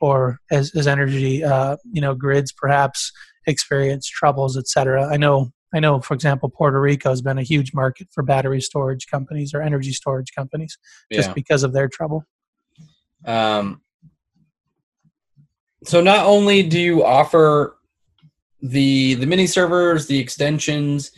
[0.00, 3.12] or as as energy uh, you know grids perhaps
[3.46, 5.06] experience troubles, etc.
[5.06, 8.60] I know I know, for example, Puerto Rico has been a huge market for battery
[8.60, 10.76] storage companies or energy storage companies
[11.10, 11.34] just yeah.
[11.34, 12.24] because of their trouble.
[13.24, 13.80] Um,
[15.84, 17.76] so not only do you offer
[18.60, 21.10] the the mini servers, the extensions,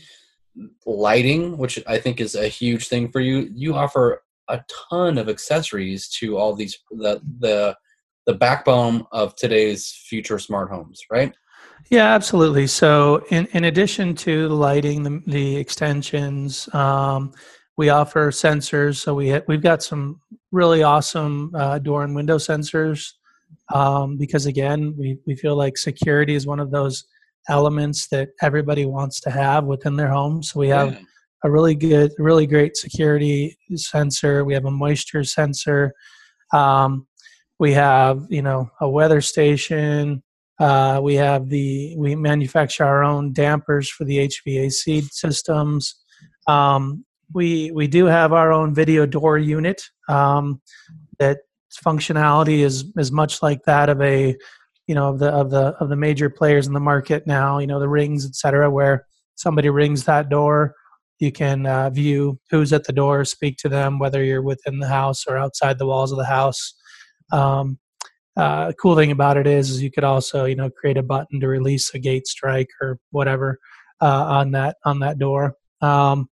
[0.86, 5.28] lighting, which I think is a huge thing for you, you offer a ton of
[5.28, 7.76] accessories to all these the the
[8.26, 11.34] the backbone of today's future smart homes, right?
[11.90, 12.66] Yeah, absolutely.
[12.66, 17.32] So, in, in addition to the lighting, the, the extensions, um,
[17.76, 18.96] we offer sensors.
[18.96, 20.20] So we ha- we've got some
[20.52, 23.12] really awesome uh, door and window sensors
[23.72, 27.04] um, because again, we we feel like security is one of those
[27.48, 30.42] elements that everybody wants to have within their home.
[30.42, 31.00] So we have yeah.
[31.44, 34.44] a really good, really great security sensor.
[34.44, 35.92] We have a moisture sensor.
[36.52, 37.06] Um,
[37.58, 40.22] we have you know a weather station
[40.60, 45.96] uh, we have the we manufacture our own dampers for the HVAC systems.
[46.46, 50.60] Um, we we do have our own video door unit um,
[51.18, 51.38] that
[51.84, 54.36] functionality is is much like that of a
[54.86, 57.58] you know of the of the of the major players in the market now.
[57.58, 58.70] You know the rings, etc.
[58.70, 60.76] Where somebody rings that door,
[61.18, 64.88] you can uh, view who's at the door, speak to them, whether you're within the
[64.88, 66.74] house or outside the walls of the house.
[67.32, 67.78] Um,
[68.36, 71.40] uh, cool thing about it is, is you could also you know create a button
[71.40, 73.58] to release a gate strike or whatever
[74.00, 75.56] uh, on that on that door.
[75.80, 76.28] Um,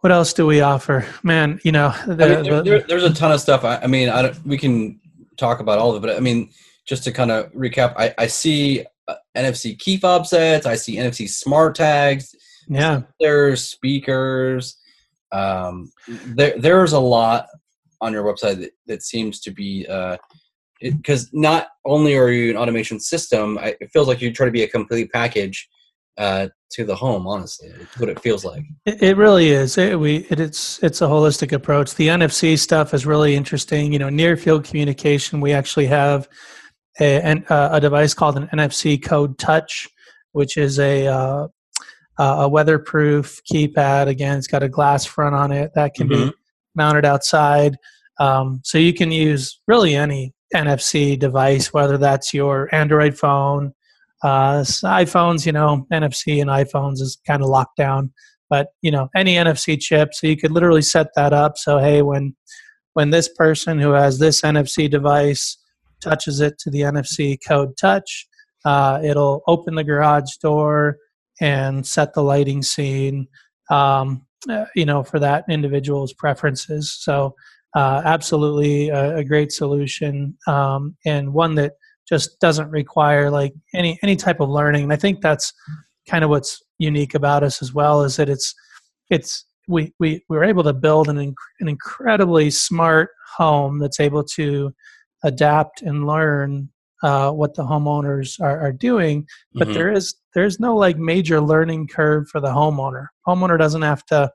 [0.00, 1.60] what else do we offer, man?
[1.64, 3.64] You know, the, I mean, there, there, there's a ton of stuff.
[3.64, 5.00] I, I mean, I we can
[5.36, 6.50] talk about all of it, but I mean,
[6.86, 10.66] just to kind of recap, I, I see uh, NFC key fob sets.
[10.66, 12.34] I see NFC smart tags.
[12.68, 14.76] Yeah, there's speakers.
[15.32, 17.46] Um, there there's a lot
[18.00, 20.16] on your website that, that seems to be uh,
[20.80, 24.52] because not only are you an automation system, I, it feels like you try to
[24.52, 25.68] be a complete package
[26.18, 27.26] uh, to the home.
[27.26, 28.64] Honestly, it's what it feels like.
[28.84, 29.78] It, it really is.
[29.78, 31.94] It, we it, it's it's a holistic approach.
[31.94, 33.92] The NFC stuff is really interesting.
[33.92, 35.40] You know, near field communication.
[35.40, 36.28] We actually have
[37.00, 39.88] a, an, uh, a device called an NFC Code Touch,
[40.32, 41.48] which is a uh,
[42.18, 44.08] a weatherproof keypad.
[44.08, 46.28] Again, it's got a glass front on it that can mm-hmm.
[46.28, 46.34] be
[46.74, 47.76] mounted outside.
[48.18, 53.72] Um, so you can use really any NFC device, whether that's your Android phone,
[54.22, 58.12] uh, iPhones, you know, NFC and iPhones is kind of locked down,
[58.48, 60.14] but you know, any NFC chip.
[60.14, 61.58] So you could literally set that up.
[61.58, 62.34] So hey, when
[62.94, 65.58] when this person who has this NFC device
[66.00, 68.26] touches it to the NFC code touch,
[68.64, 70.98] uh, it'll open the garage door
[71.40, 73.28] and set the lighting scene.
[73.70, 76.96] Um, uh, you know, for that individual's preferences.
[77.00, 77.34] So
[77.74, 81.72] uh, absolutely a, a, great solution um, and one that
[82.08, 84.84] just doesn't require like any any type of learning.
[84.84, 85.52] And I think that's
[86.08, 88.54] kind of what's unique about us as well is that it's
[89.10, 94.22] it's we we we're able to build an inc- an incredibly smart home that's able
[94.22, 94.72] to
[95.24, 96.68] adapt and learn
[97.02, 99.74] uh, what the homeowners are, are doing but mm-hmm.
[99.74, 104.30] there is there's no like major learning curve for the homeowner homeowner doesn't have to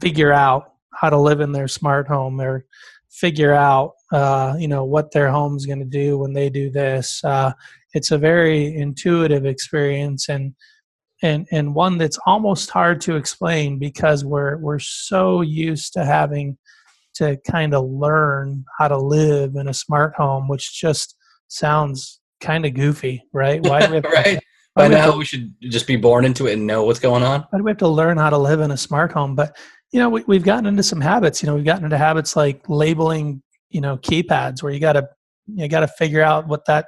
[0.00, 2.64] figure out how to live in their smart home or
[3.10, 7.22] figure out uh, you know what their home's going to do when they do this.
[7.24, 7.52] Uh,
[7.94, 10.54] it's a very intuitive experience and
[11.22, 16.58] and and one that's almost hard to explain because we're we're so used to having
[17.14, 21.16] to kind of learn how to live in a smart home which just
[21.48, 23.62] sounds kind of goofy right?
[23.62, 24.38] Why do we have right.
[24.74, 27.46] by now we should just be born into it and know what's going on.
[27.48, 29.34] Why do we have to learn how to live in a smart home?
[29.34, 29.56] But
[29.92, 31.42] you know, we, we've gotten into some habits.
[31.42, 35.08] You know, we've gotten into habits like labeling, you know, keypads where you got to
[35.46, 36.86] you got to figure out what that,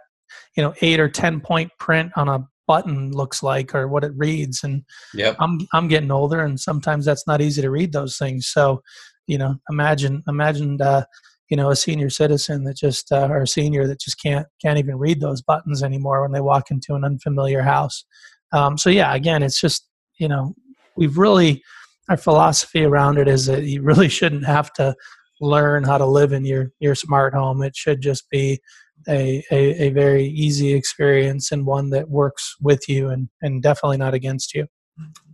[0.56, 4.12] you know, eight or ten point print on a button looks like or what it
[4.16, 4.62] reads.
[4.62, 4.84] And
[5.14, 5.36] yep.
[5.40, 8.48] I'm I'm getting older, and sometimes that's not easy to read those things.
[8.48, 8.82] So,
[9.26, 11.04] you know, imagine imagine uh,
[11.48, 14.78] you know a senior citizen that just uh, or a senior that just can't can't
[14.78, 18.04] even read those buttons anymore when they walk into an unfamiliar house.
[18.52, 19.88] Um, so yeah, again, it's just
[20.18, 20.54] you know
[20.96, 21.62] we've really
[22.08, 24.94] our philosophy around it is that you really shouldn't have to
[25.40, 27.62] learn how to live in your your smart home.
[27.62, 28.60] It should just be
[29.08, 33.96] a, a, a very easy experience and one that works with you and, and definitely
[33.96, 34.66] not against you.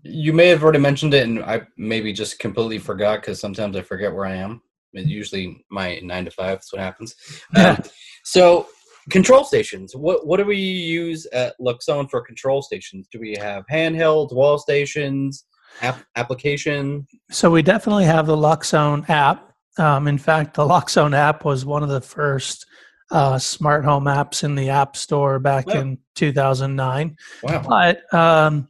[0.03, 3.83] You may have already mentioned it, and I maybe just completely forgot because sometimes I
[3.83, 4.61] forget where I am.
[4.93, 6.59] It's usually my nine to five.
[6.59, 7.15] That's what happens.
[7.55, 7.77] Yeah.
[7.85, 7.91] Um,
[8.27, 8.67] so
[9.11, 9.95] control stations.
[9.95, 13.07] What what do we use at Loxone for control stations?
[13.13, 15.45] Do we have handheld wall stations?
[15.83, 17.07] App, application?
[17.31, 19.53] So we definitely have the Loxone app.
[19.79, 22.67] Um, in fact, the Loxone app was one of the first
[23.11, 25.81] uh, smart home apps in the App Store back wow.
[25.81, 27.17] in 2009.
[27.43, 27.63] Wow.
[27.67, 28.69] But um,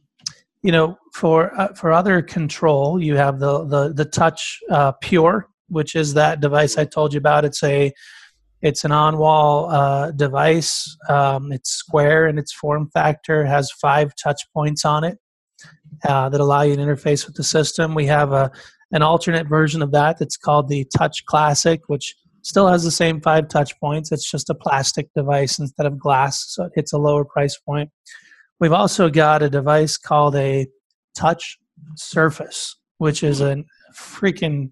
[0.61, 5.47] you know, for uh, for other control, you have the the the Touch uh, Pure,
[5.69, 7.45] which is that device I told you about.
[7.45, 7.93] It's a
[8.61, 10.97] it's an on-wall uh, device.
[11.07, 13.45] Um, it's square in its form factor.
[13.45, 15.19] Has five touch points on it
[16.03, 17.95] uh, that allow you to interface with the system.
[17.95, 18.51] We have a
[18.91, 23.19] an alternate version of that that's called the Touch Classic, which still has the same
[23.19, 24.11] five touch points.
[24.11, 27.89] It's just a plastic device instead of glass, so it hits a lower price point.
[28.59, 30.67] We've also got a device called a
[31.15, 31.57] Touch
[31.95, 33.63] Surface, which is a
[33.97, 34.69] freaking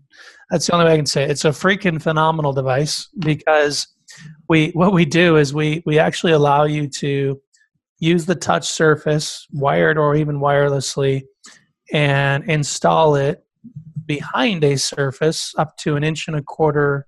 [0.50, 1.32] that's the only way I can say it.
[1.32, 3.88] It's a freaking phenomenal device because
[4.50, 7.42] we what we do is we we actually allow you to
[8.04, 11.24] use the touch surface wired or even wirelessly
[11.94, 13.46] and install it
[14.06, 17.06] behind a surface up to an inch and a quarter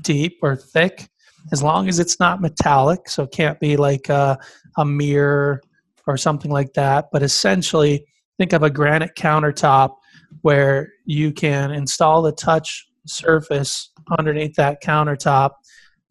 [0.00, 1.08] deep or thick
[1.52, 4.38] as long as it's not metallic so it can't be like a,
[4.78, 5.60] a mirror
[6.06, 7.08] or something like that.
[7.12, 8.06] But essentially
[8.38, 9.96] think of a granite countertop
[10.40, 15.50] where you can install the touch surface underneath that countertop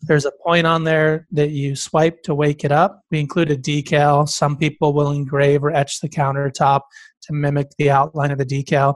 [0.01, 3.57] there's a point on there that you swipe to wake it up we include a
[3.57, 6.81] decal some people will engrave or etch the countertop
[7.21, 8.95] to mimic the outline of the decal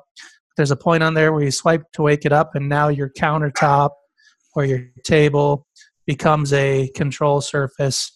[0.58, 3.10] there's a point on there where you swipe to wake it up and now your
[3.10, 3.92] countertop
[4.54, 5.66] or your table
[6.06, 8.12] becomes a control surface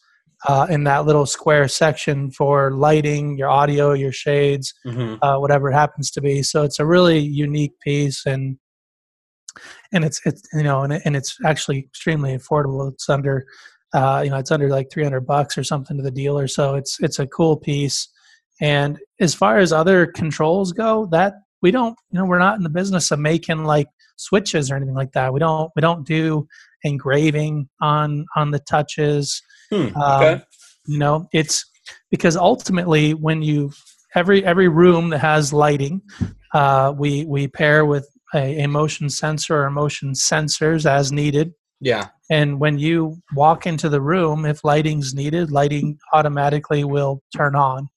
[0.48, 5.16] uh, in that little square section for lighting, your audio, your shades, mm-hmm.
[5.24, 6.44] uh, whatever it happens to be.
[6.44, 8.58] So it's a really unique piece, and
[9.92, 12.92] and it's it's you know, and, and it's actually extremely affordable.
[12.92, 13.46] It's under
[13.94, 16.48] uh, you know, it's under like three hundred bucks or something to the dealer.
[16.48, 18.08] So it's it's a cool piece.
[18.62, 22.64] And as far as other controls go, that we don't you know we're not in
[22.64, 23.88] the business of making like
[24.18, 25.34] switches or anything like that.
[25.34, 26.48] We don't we don't do
[26.84, 29.42] engraving on on the touches.
[29.72, 30.34] Hmm, um, okay.
[30.34, 30.42] Um,
[30.88, 31.66] you know, it's
[32.12, 33.72] because ultimately when you
[34.14, 36.02] every every room that has lighting,
[36.54, 41.54] uh, we we pair with a, a motion sensor or motion sensors as needed.
[41.80, 42.10] Yeah.
[42.30, 47.88] And when you walk into the room, if lighting's needed, lighting automatically will turn on.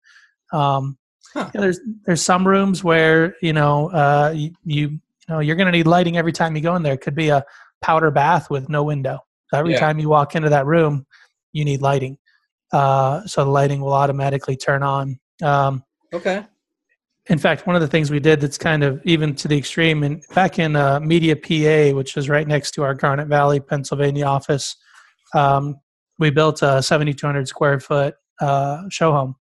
[0.52, 0.98] Um,
[1.34, 1.50] huh.
[1.52, 5.86] there's there's some rooms where you know uh, you, you know you're going to need
[5.86, 6.94] lighting every time you go in there.
[6.94, 7.44] It could be a
[7.82, 9.18] powder bath with no window.
[9.50, 9.80] So every yeah.
[9.80, 11.06] time you walk into that room,
[11.52, 12.18] you need lighting.
[12.72, 15.18] Uh, so the lighting will automatically turn on.
[15.42, 16.44] Um, okay.
[17.28, 20.02] In fact, one of the things we did that's kind of even to the extreme,
[20.02, 24.24] and back in uh, Media PA, which is right next to our Garnet Valley, Pennsylvania
[24.24, 24.76] office,
[25.34, 25.76] um,
[26.18, 29.36] we built a 7,200 square foot uh, show home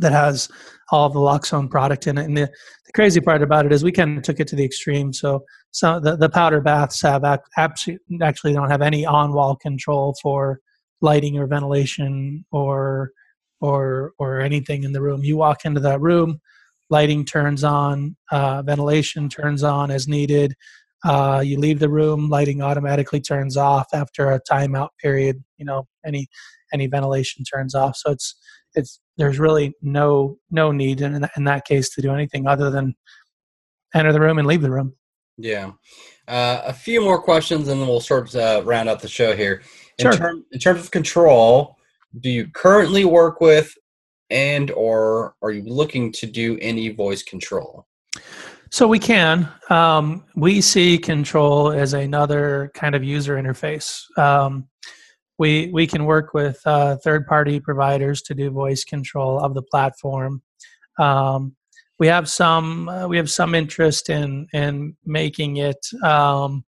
[0.00, 0.48] that has
[0.90, 2.24] all the Loxone product in it.
[2.24, 2.46] And the,
[2.84, 5.12] the crazy part about it is we kind of took it to the extreme.
[5.12, 7.24] So some the, the powder baths have
[7.56, 10.60] actually actually don't have any on-wall control for
[11.00, 13.12] lighting or ventilation or
[13.60, 15.24] or or anything in the room.
[15.24, 16.40] You walk into that room,
[16.90, 20.54] lighting turns on, uh, ventilation turns on as needed.
[21.04, 25.42] Uh, you leave the room, lighting automatically turns off after a timeout period.
[25.58, 26.28] You know, any
[26.72, 27.96] any ventilation turns off.
[27.96, 28.34] So it's
[28.74, 32.94] it's there's really no no need in, in that case to do anything other than
[33.94, 34.94] enter the room and leave the room.
[35.38, 35.72] Yeah.
[36.28, 39.36] Uh, a few more questions and then we'll sort of uh, round out the show
[39.36, 39.62] here.
[39.98, 40.12] In, sure.
[40.12, 41.76] term, in terms of control,
[42.20, 43.72] do you currently work with
[44.30, 47.86] and or are you looking to do any voice control?
[48.70, 49.48] So we can.
[49.70, 54.02] Um, we see control as another kind of user interface.
[54.18, 54.68] Um,
[55.38, 59.62] we we can work with uh, third party providers to do voice control of the
[59.62, 60.42] platform.
[60.98, 61.54] Um,
[61.98, 66.64] we have some uh, we have some interest in in making it um,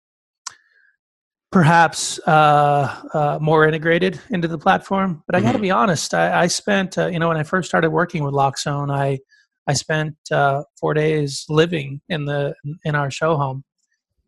[1.53, 5.23] perhaps uh, uh more integrated into the platform.
[5.27, 5.61] But I got to mm-hmm.
[5.61, 8.91] be honest, I, I spent uh, you know when I first started working with Loxone,
[8.91, 9.19] I
[9.67, 13.63] I spent uh, four days living in the in our show home,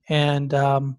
[0.08, 0.98] and um,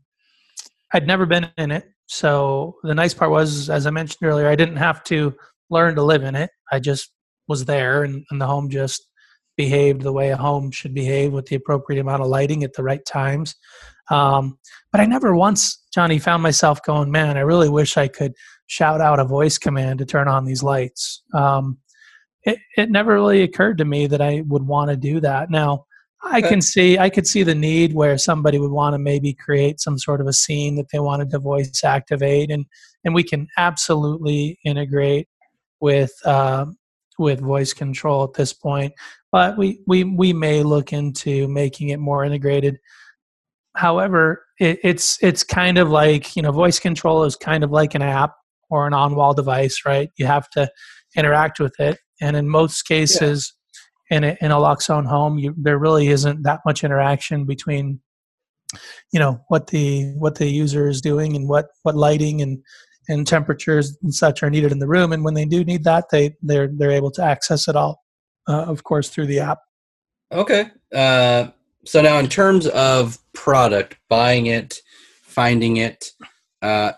[0.93, 1.89] I'd never been in it.
[2.07, 5.35] So the nice part was, as I mentioned earlier, I didn't have to
[5.71, 6.51] learn to live in it.
[6.71, 7.11] I just
[7.49, 9.09] was there, and, and the home just
[9.57, 12.83] behaved the way a home should behave with the appropriate amount of lighting at the
[12.83, 13.55] right times.
[14.11, 14.59] Um,
[14.93, 18.35] but I never once, Johnny, found myself going, man, I really wish I could
[18.67, 21.23] shout out a voice command to turn on these lights.
[21.33, 21.79] Um,
[22.43, 25.51] it, it never really occurred to me that I would want to do that.
[25.51, 25.87] Now,
[26.23, 29.81] I can see I could see the need where somebody would want to maybe create
[29.81, 32.67] some sort of a scene that they wanted to voice activate, and
[33.05, 35.29] and we can absolutely integrate
[35.81, 36.67] with uh,
[37.19, 38.93] with voice control at this point.
[39.33, 42.77] But we we we may look into making it more integrated.
[43.77, 47.95] However, it, it's it's kind of like you know voice control is kind of like
[47.95, 48.33] an app
[48.71, 50.11] or an on-wall device, right?
[50.17, 50.69] You have to
[51.17, 53.53] interact with it, and in most cases.
[53.53, 53.57] Yeah
[54.11, 58.01] in a, in a Loxone home, you, there really isn't that much interaction between,
[59.13, 62.63] you know, what the what the user is doing and what what lighting and
[63.09, 65.13] and temperatures and such are needed in the room.
[65.13, 68.03] And when they do need that, they they're they're able to access it all,
[68.49, 69.59] uh, of course, through the app.
[70.33, 70.71] Okay.
[70.95, 71.49] Uh,
[71.87, 74.81] so now, in terms of product, buying it,
[75.23, 76.13] finding it.
[76.63, 76.93] Uh,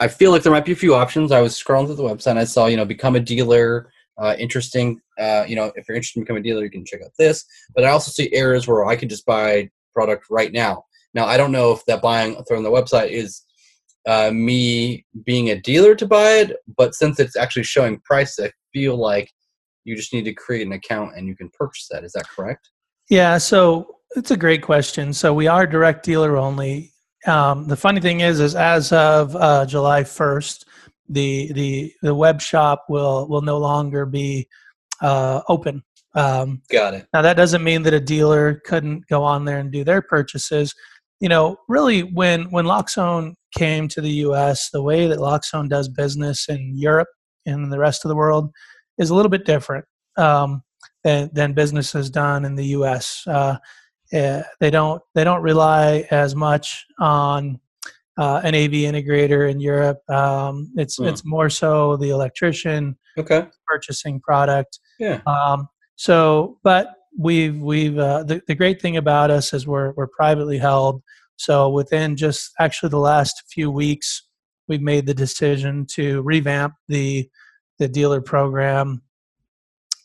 [0.00, 1.32] I feel like there might be a few options.
[1.32, 2.32] I was scrolling through the website.
[2.32, 5.00] And I saw, you know, become a dealer, uh, interesting.
[5.18, 7.44] Uh, you know, if you're interested in becoming a dealer, you can check out this.
[7.74, 10.84] But I also see areas where I could just buy product right now.
[11.14, 13.42] Now, I don't know if that buying through the website is
[14.06, 18.52] uh, me being a dealer to buy it, but since it's actually showing price, I
[18.72, 19.32] feel like
[19.84, 22.04] you just need to create an account and you can purchase that.
[22.04, 22.70] Is that correct?
[23.08, 25.12] Yeah, so it's a great question.
[25.12, 26.92] So we are direct dealer only.
[27.26, 30.64] Um, the funny thing is, is as of uh, July 1st,
[31.08, 34.46] the the the web shop will will no longer be
[35.00, 35.82] uh, open.
[36.14, 37.06] Um, Got it.
[37.12, 40.74] Now that doesn't mean that a dealer couldn't go on there and do their purchases.
[41.20, 45.88] You know, really, when when Loxone came to the U.S., the way that Loxone does
[45.88, 47.08] business in Europe
[47.46, 48.50] and the rest of the world
[48.98, 49.84] is a little bit different
[50.16, 50.62] um,
[51.04, 53.22] than than business is done in the U.S.
[53.26, 53.56] Uh,
[54.12, 57.60] eh, they don't they don't rely as much on
[58.18, 59.98] uh, an AV integrator in Europe.
[60.10, 61.08] Um, it's mm.
[61.08, 63.46] it's more so the electrician okay.
[63.66, 64.80] purchasing product.
[64.98, 65.20] Yeah.
[65.26, 70.08] Um, so, but we've we've uh, the the great thing about us is we're we're
[70.08, 71.02] privately held.
[71.36, 74.24] So within just actually the last few weeks,
[74.66, 77.28] we've made the decision to revamp the
[77.78, 79.02] the dealer program.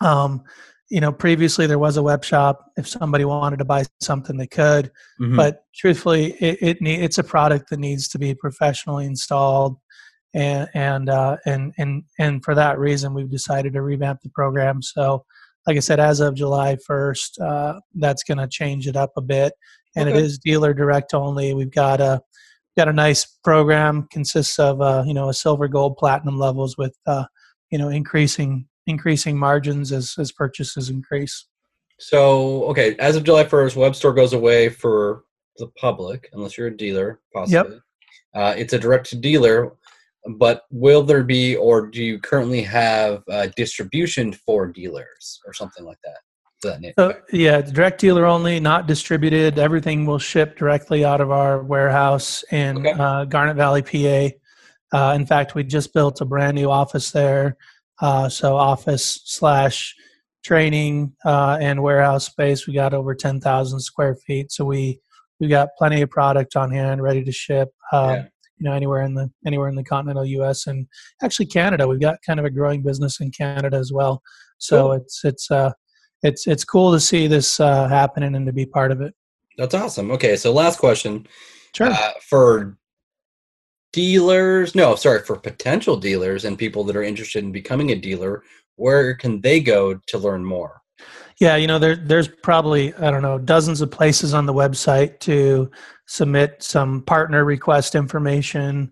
[0.01, 0.43] Um,
[0.93, 2.71] you know previously there was a web shop.
[2.77, 4.91] If somebody wanted to buy something they could.
[5.19, 5.35] Mm-hmm.
[5.35, 9.77] but truthfully it, it need, it's a product that needs to be professionally installed.
[10.35, 14.83] And and uh, and and and for that reason we've decided to revamp the program.
[14.83, 15.25] So
[15.65, 19.21] like i said as of july 1st uh, that's going to change it up a
[19.21, 19.53] bit.
[19.95, 20.19] And okay.
[20.19, 21.55] it is dealer direct only.
[21.55, 22.21] We've got a
[22.77, 24.07] got a nice program.
[24.11, 27.25] Consists of uh, you know a silver gold platinum levels with uh,
[27.71, 31.45] you know increasing increasing margins as as purchases increase.
[31.99, 35.23] So, okay, as of July 1st, web store goes away for
[35.57, 37.75] the public, unless you're a dealer, possibly.
[37.75, 37.81] Yep.
[38.33, 39.73] Uh, it's a direct to dealer,
[40.37, 45.85] but will there be, or do you currently have uh, distribution for dealers or something
[45.85, 46.17] like that?
[46.97, 49.59] So, yeah, direct dealer only, not distributed.
[49.59, 52.91] Everything will ship directly out of our warehouse in okay.
[52.91, 54.29] uh, Garnet Valley, PA.
[54.97, 57.57] Uh, in fact, we just built a brand new office there
[58.03, 59.95] uh, so office slash
[60.43, 62.67] training uh, and warehouse space.
[62.67, 64.99] We got over ten thousand square feet, so we
[65.39, 67.69] we got plenty of product on hand, ready to ship.
[67.93, 68.25] Uh, yeah.
[68.57, 70.67] You know, anywhere in the anywhere in the continental U.S.
[70.67, 70.85] and
[71.23, 71.87] actually Canada.
[71.87, 74.21] We've got kind of a growing business in Canada as well.
[74.57, 74.91] So cool.
[74.93, 75.71] it's it's uh
[76.23, 79.13] it's it's cool to see this uh, happening and to be part of it.
[79.57, 80.11] That's awesome.
[80.11, 81.25] Okay, so last question.
[81.73, 81.87] Sure.
[81.87, 82.77] Uh, for
[83.93, 88.43] dealers no sorry for potential dealers and people that are interested in becoming a dealer
[88.75, 90.81] where can they go to learn more?
[91.39, 95.19] Yeah you know there, there's probably i don't know dozens of places on the website
[95.21, 95.69] to
[96.07, 98.91] submit some partner request information.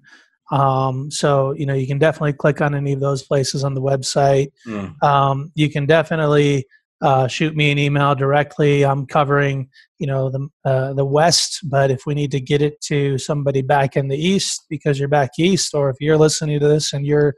[0.52, 3.82] Um, so you know you can definitely click on any of those places on the
[3.82, 4.52] website.
[4.68, 5.02] Mm.
[5.02, 6.66] um, you can definitely
[7.02, 8.86] uh, shoot me an email directly.
[8.86, 12.80] I'm covering, you know, the uh, the West, but if we need to get it
[12.82, 16.68] to somebody back in the East because you're back East, or if you're listening to
[16.68, 17.34] this and you're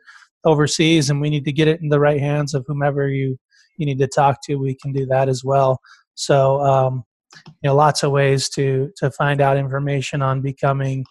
[0.45, 3.37] overseas and we need to get it in the right hands of whomever you
[3.77, 5.79] you need to talk to, we can do that as well.
[6.15, 7.03] So, um,
[7.47, 11.05] you know, lots of ways to to find out information on becoming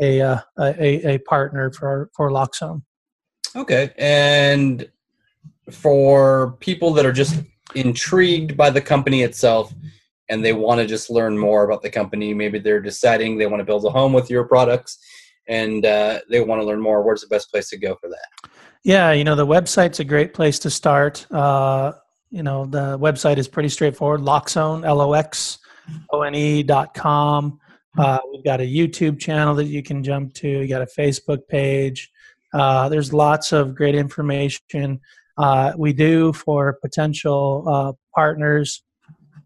[0.00, 2.82] a uh, a, a partner for for Loxone.
[3.56, 4.88] Okay, and
[5.70, 7.42] for people that are just
[7.74, 9.74] intrigued by the company itself
[10.28, 12.34] and they want to just learn more about the company.
[12.34, 14.98] Maybe they're deciding they want to build a home with your products.
[15.48, 18.50] and uh, they want to learn more, where's the best place to go for that?
[18.84, 21.26] Yeah, you know, the website's a great place to start.
[21.32, 21.92] Uh,
[22.30, 25.58] you know, the website is pretty straightforward Loxone, L O X
[26.10, 27.58] O N E dot com.
[27.96, 31.48] Uh, we've got a YouTube channel that you can jump to, you got a Facebook
[31.48, 32.10] page.
[32.52, 35.00] Uh, there's lots of great information.
[35.38, 38.82] Uh, we do for potential uh, partners.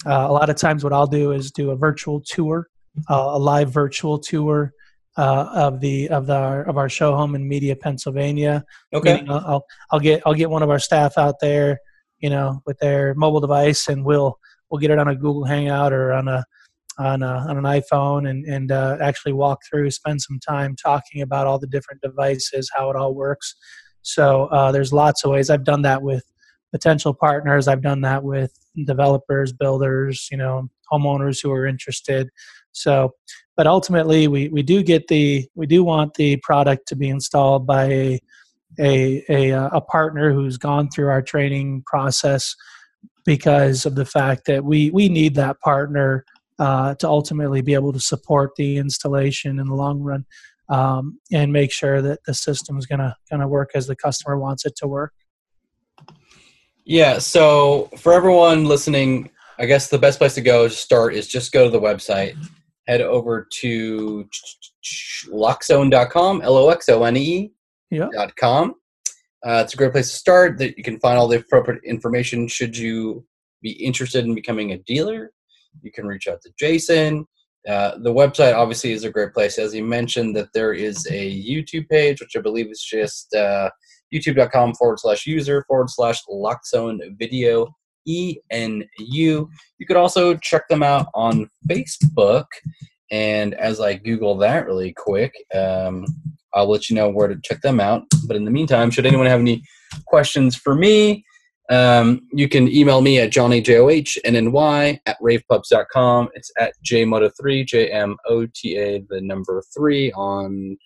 [0.06, 2.68] Uh, a lot of times, what I'll do is do a virtual tour,
[3.10, 4.72] uh, a live virtual tour
[5.16, 8.64] uh, of the of the of our show home in Media, Pennsylvania.
[8.92, 9.14] Okay.
[9.16, 11.78] Meaning I'll, I'll I'll get I'll get one of our staff out there,
[12.18, 14.38] you know, with their mobile device, and we'll
[14.70, 16.44] we'll get it on a Google Hangout or on a
[16.98, 21.22] on, a, on an iPhone and and uh, actually walk through, spend some time talking
[21.22, 23.54] about all the different devices, how it all works.
[24.02, 25.50] So uh, there's lots of ways.
[25.50, 26.24] I've done that with
[26.72, 27.68] potential partners.
[27.68, 28.52] I've done that with
[28.84, 32.28] developers, builders, you know, homeowners who are interested.
[32.72, 33.14] So,
[33.56, 37.66] but ultimately, we we do get the we do want the product to be installed
[37.66, 38.20] by a
[38.80, 42.56] a a, uh, a partner who's gone through our training process
[43.24, 46.24] because of the fact that we we need that partner
[46.58, 50.24] uh, to ultimately be able to support the installation in the long run
[50.72, 54.64] um, and make sure that the system is gonna gonna work as the customer wants
[54.64, 55.12] it to work.
[56.84, 57.18] Yeah.
[57.18, 61.52] So for everyone listening, I guess the best place to go to start is just
[61.52, 62.34] go to the website,
[62.88, 64.28] head over to
[65.30, 67.52] loxone.com, L O X O N E
[67.90, 68.08] Yeah.
[68.12, 68.74] dot com.
[69.44, 70.58] Uh, it's a great place to start.
[70.58, 72.48] That you can find all the appropriate information.
[72.48, 73.26] Should you
[73.60, 75.32] be interested in becoming a dealer,
[75.82, 77.26] you can reach out to Jason.
[77.68, 79.58] Uh, the website obviously is a great place.
[79.58, 83.70] As you mentioned, that there is a YouTube page, which I believe is just uh,
[84.12, 87.68] youtube.com forward slash user forward slash Loxone video
[88.08, 89.48] ENU.
[89.78, 92.46] You could also check them out on Facebook.
[93.10, 96.04] And as I Google that really quick, um,
[96.54, 98.04] I'll let you know where to check them out.
[98.26, 99.62] But in the meantime, should anyone have any
[100.06, 101.24] questions for me,
[101.72, 106.28] um, you can email me at johnnyjohnny at ravepubs.com.
[106.34, 110.76] It's at jmota3, J-M-O-T-A, the number three on,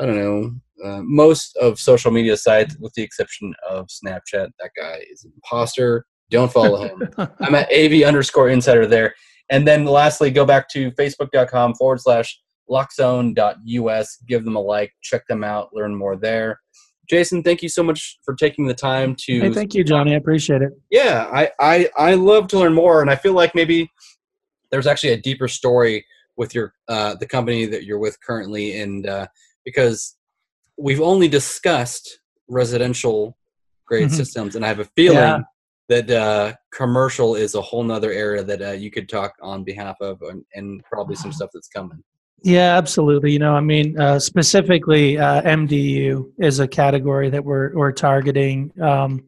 [0.00, 0.54] I don't know,
[0.84, 4.48] uh, most of social media sites, with the exception of Snapchat.
[4.58, 6.06] That guy is an imposter.
[6.28, 7.08] Don't follow him.
[7.38, 9.14] I'm at AV underscore insider there.
[9.48, 12.36] And then lastly, go back to facebook.com forward slash
[12.68, 14.18] loxone.us.
[14.26, 16.58] Give them a like, check them out, learn more there.
[17.10, 19.40] Jason, thank you so much for taking the time to.
[19.40, 20.14] Hey, thank you, Johnny.
[20.14, 20.70] I appreciate it.
[20.90, 23.90] Yeah, I, I, I love to learn more, and I feel like maybe
[24.70, 26.06] there's actually a deeper story
[26.36, 29.26] with your uh, the company that you're with currently, and uh,
[29.64, 30.16] because
[30.78, 33.36] we've only discussed residential
[33.86, 34.14] grade Mhm.
[34.14, 35.38] systems, and I have a feeling Yeah.
[35.88, 39.96] that uh, commercial is a whole nother area that uh, you could talk on behalf
[40.00, 42.04] of, and, and probably some stuff that's coming.
[42.42, 43.32] Yeah, absolutely.
[43.32, 48.72] You know, I mean, uh, specifically, uh, MDU is a category that we're we're targeting.
[48.80, 49.24] Um,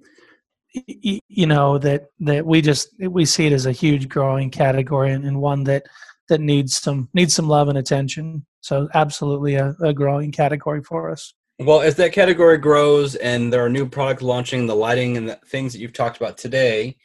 [0.75, 5.13] y- you know that that we just we see it as a huge growing category
[5.13, 5.85] and, and one that
[6.29, 8.47] that needs some needs some love and attention.
[8.61, 11.35] So, absolutely, a, a growing category for us.
[11.59, 15.39] Well, as that category grows and there are new products launching, the lighting and the
[15.47, 16.97] things that you've talked about today,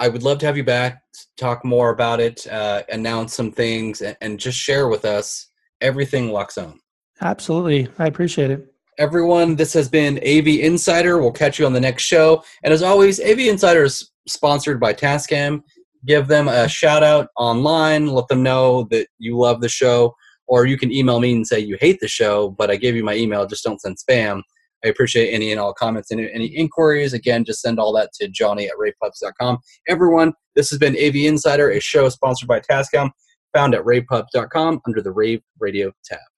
[0.00, 1.02] I would love to have you back,
[1.36, 5.48] talk more about it, uh, announce some things, and, and just share with us
[5.82, 6.78] everything Loxone.
[7.20, 8.66] Absolutely, I appreciate it.
[8.98, 11.20] Everyone, this has been AV Insider.
[11.20, 12.42] We'll catch you on the next show.
[12.64, 15.62] And as always, AV Insider is sponsored by Tascam.
[16.06, 18.06] Give them a shout out online.
[18.06, 20.14] Let them know that you love the show.
[20.46, 23.04] Or you can email me and say you hate the show, but I gave you
[23.04, 23.46] my email.
[23.46, 24.42] Just don't send spam.
[24.84, 27.12] I appreciate any and all comments and any inquiries.
[27.12, 29.58] Again, just send all that to johnny at ravepubs.com.
[29.88, 33.10] Everyone, this has been AV Insider, a show sponsored by Tascam,
[33.52, 36.29] found at ravepubs.com under the Rave Radio tab.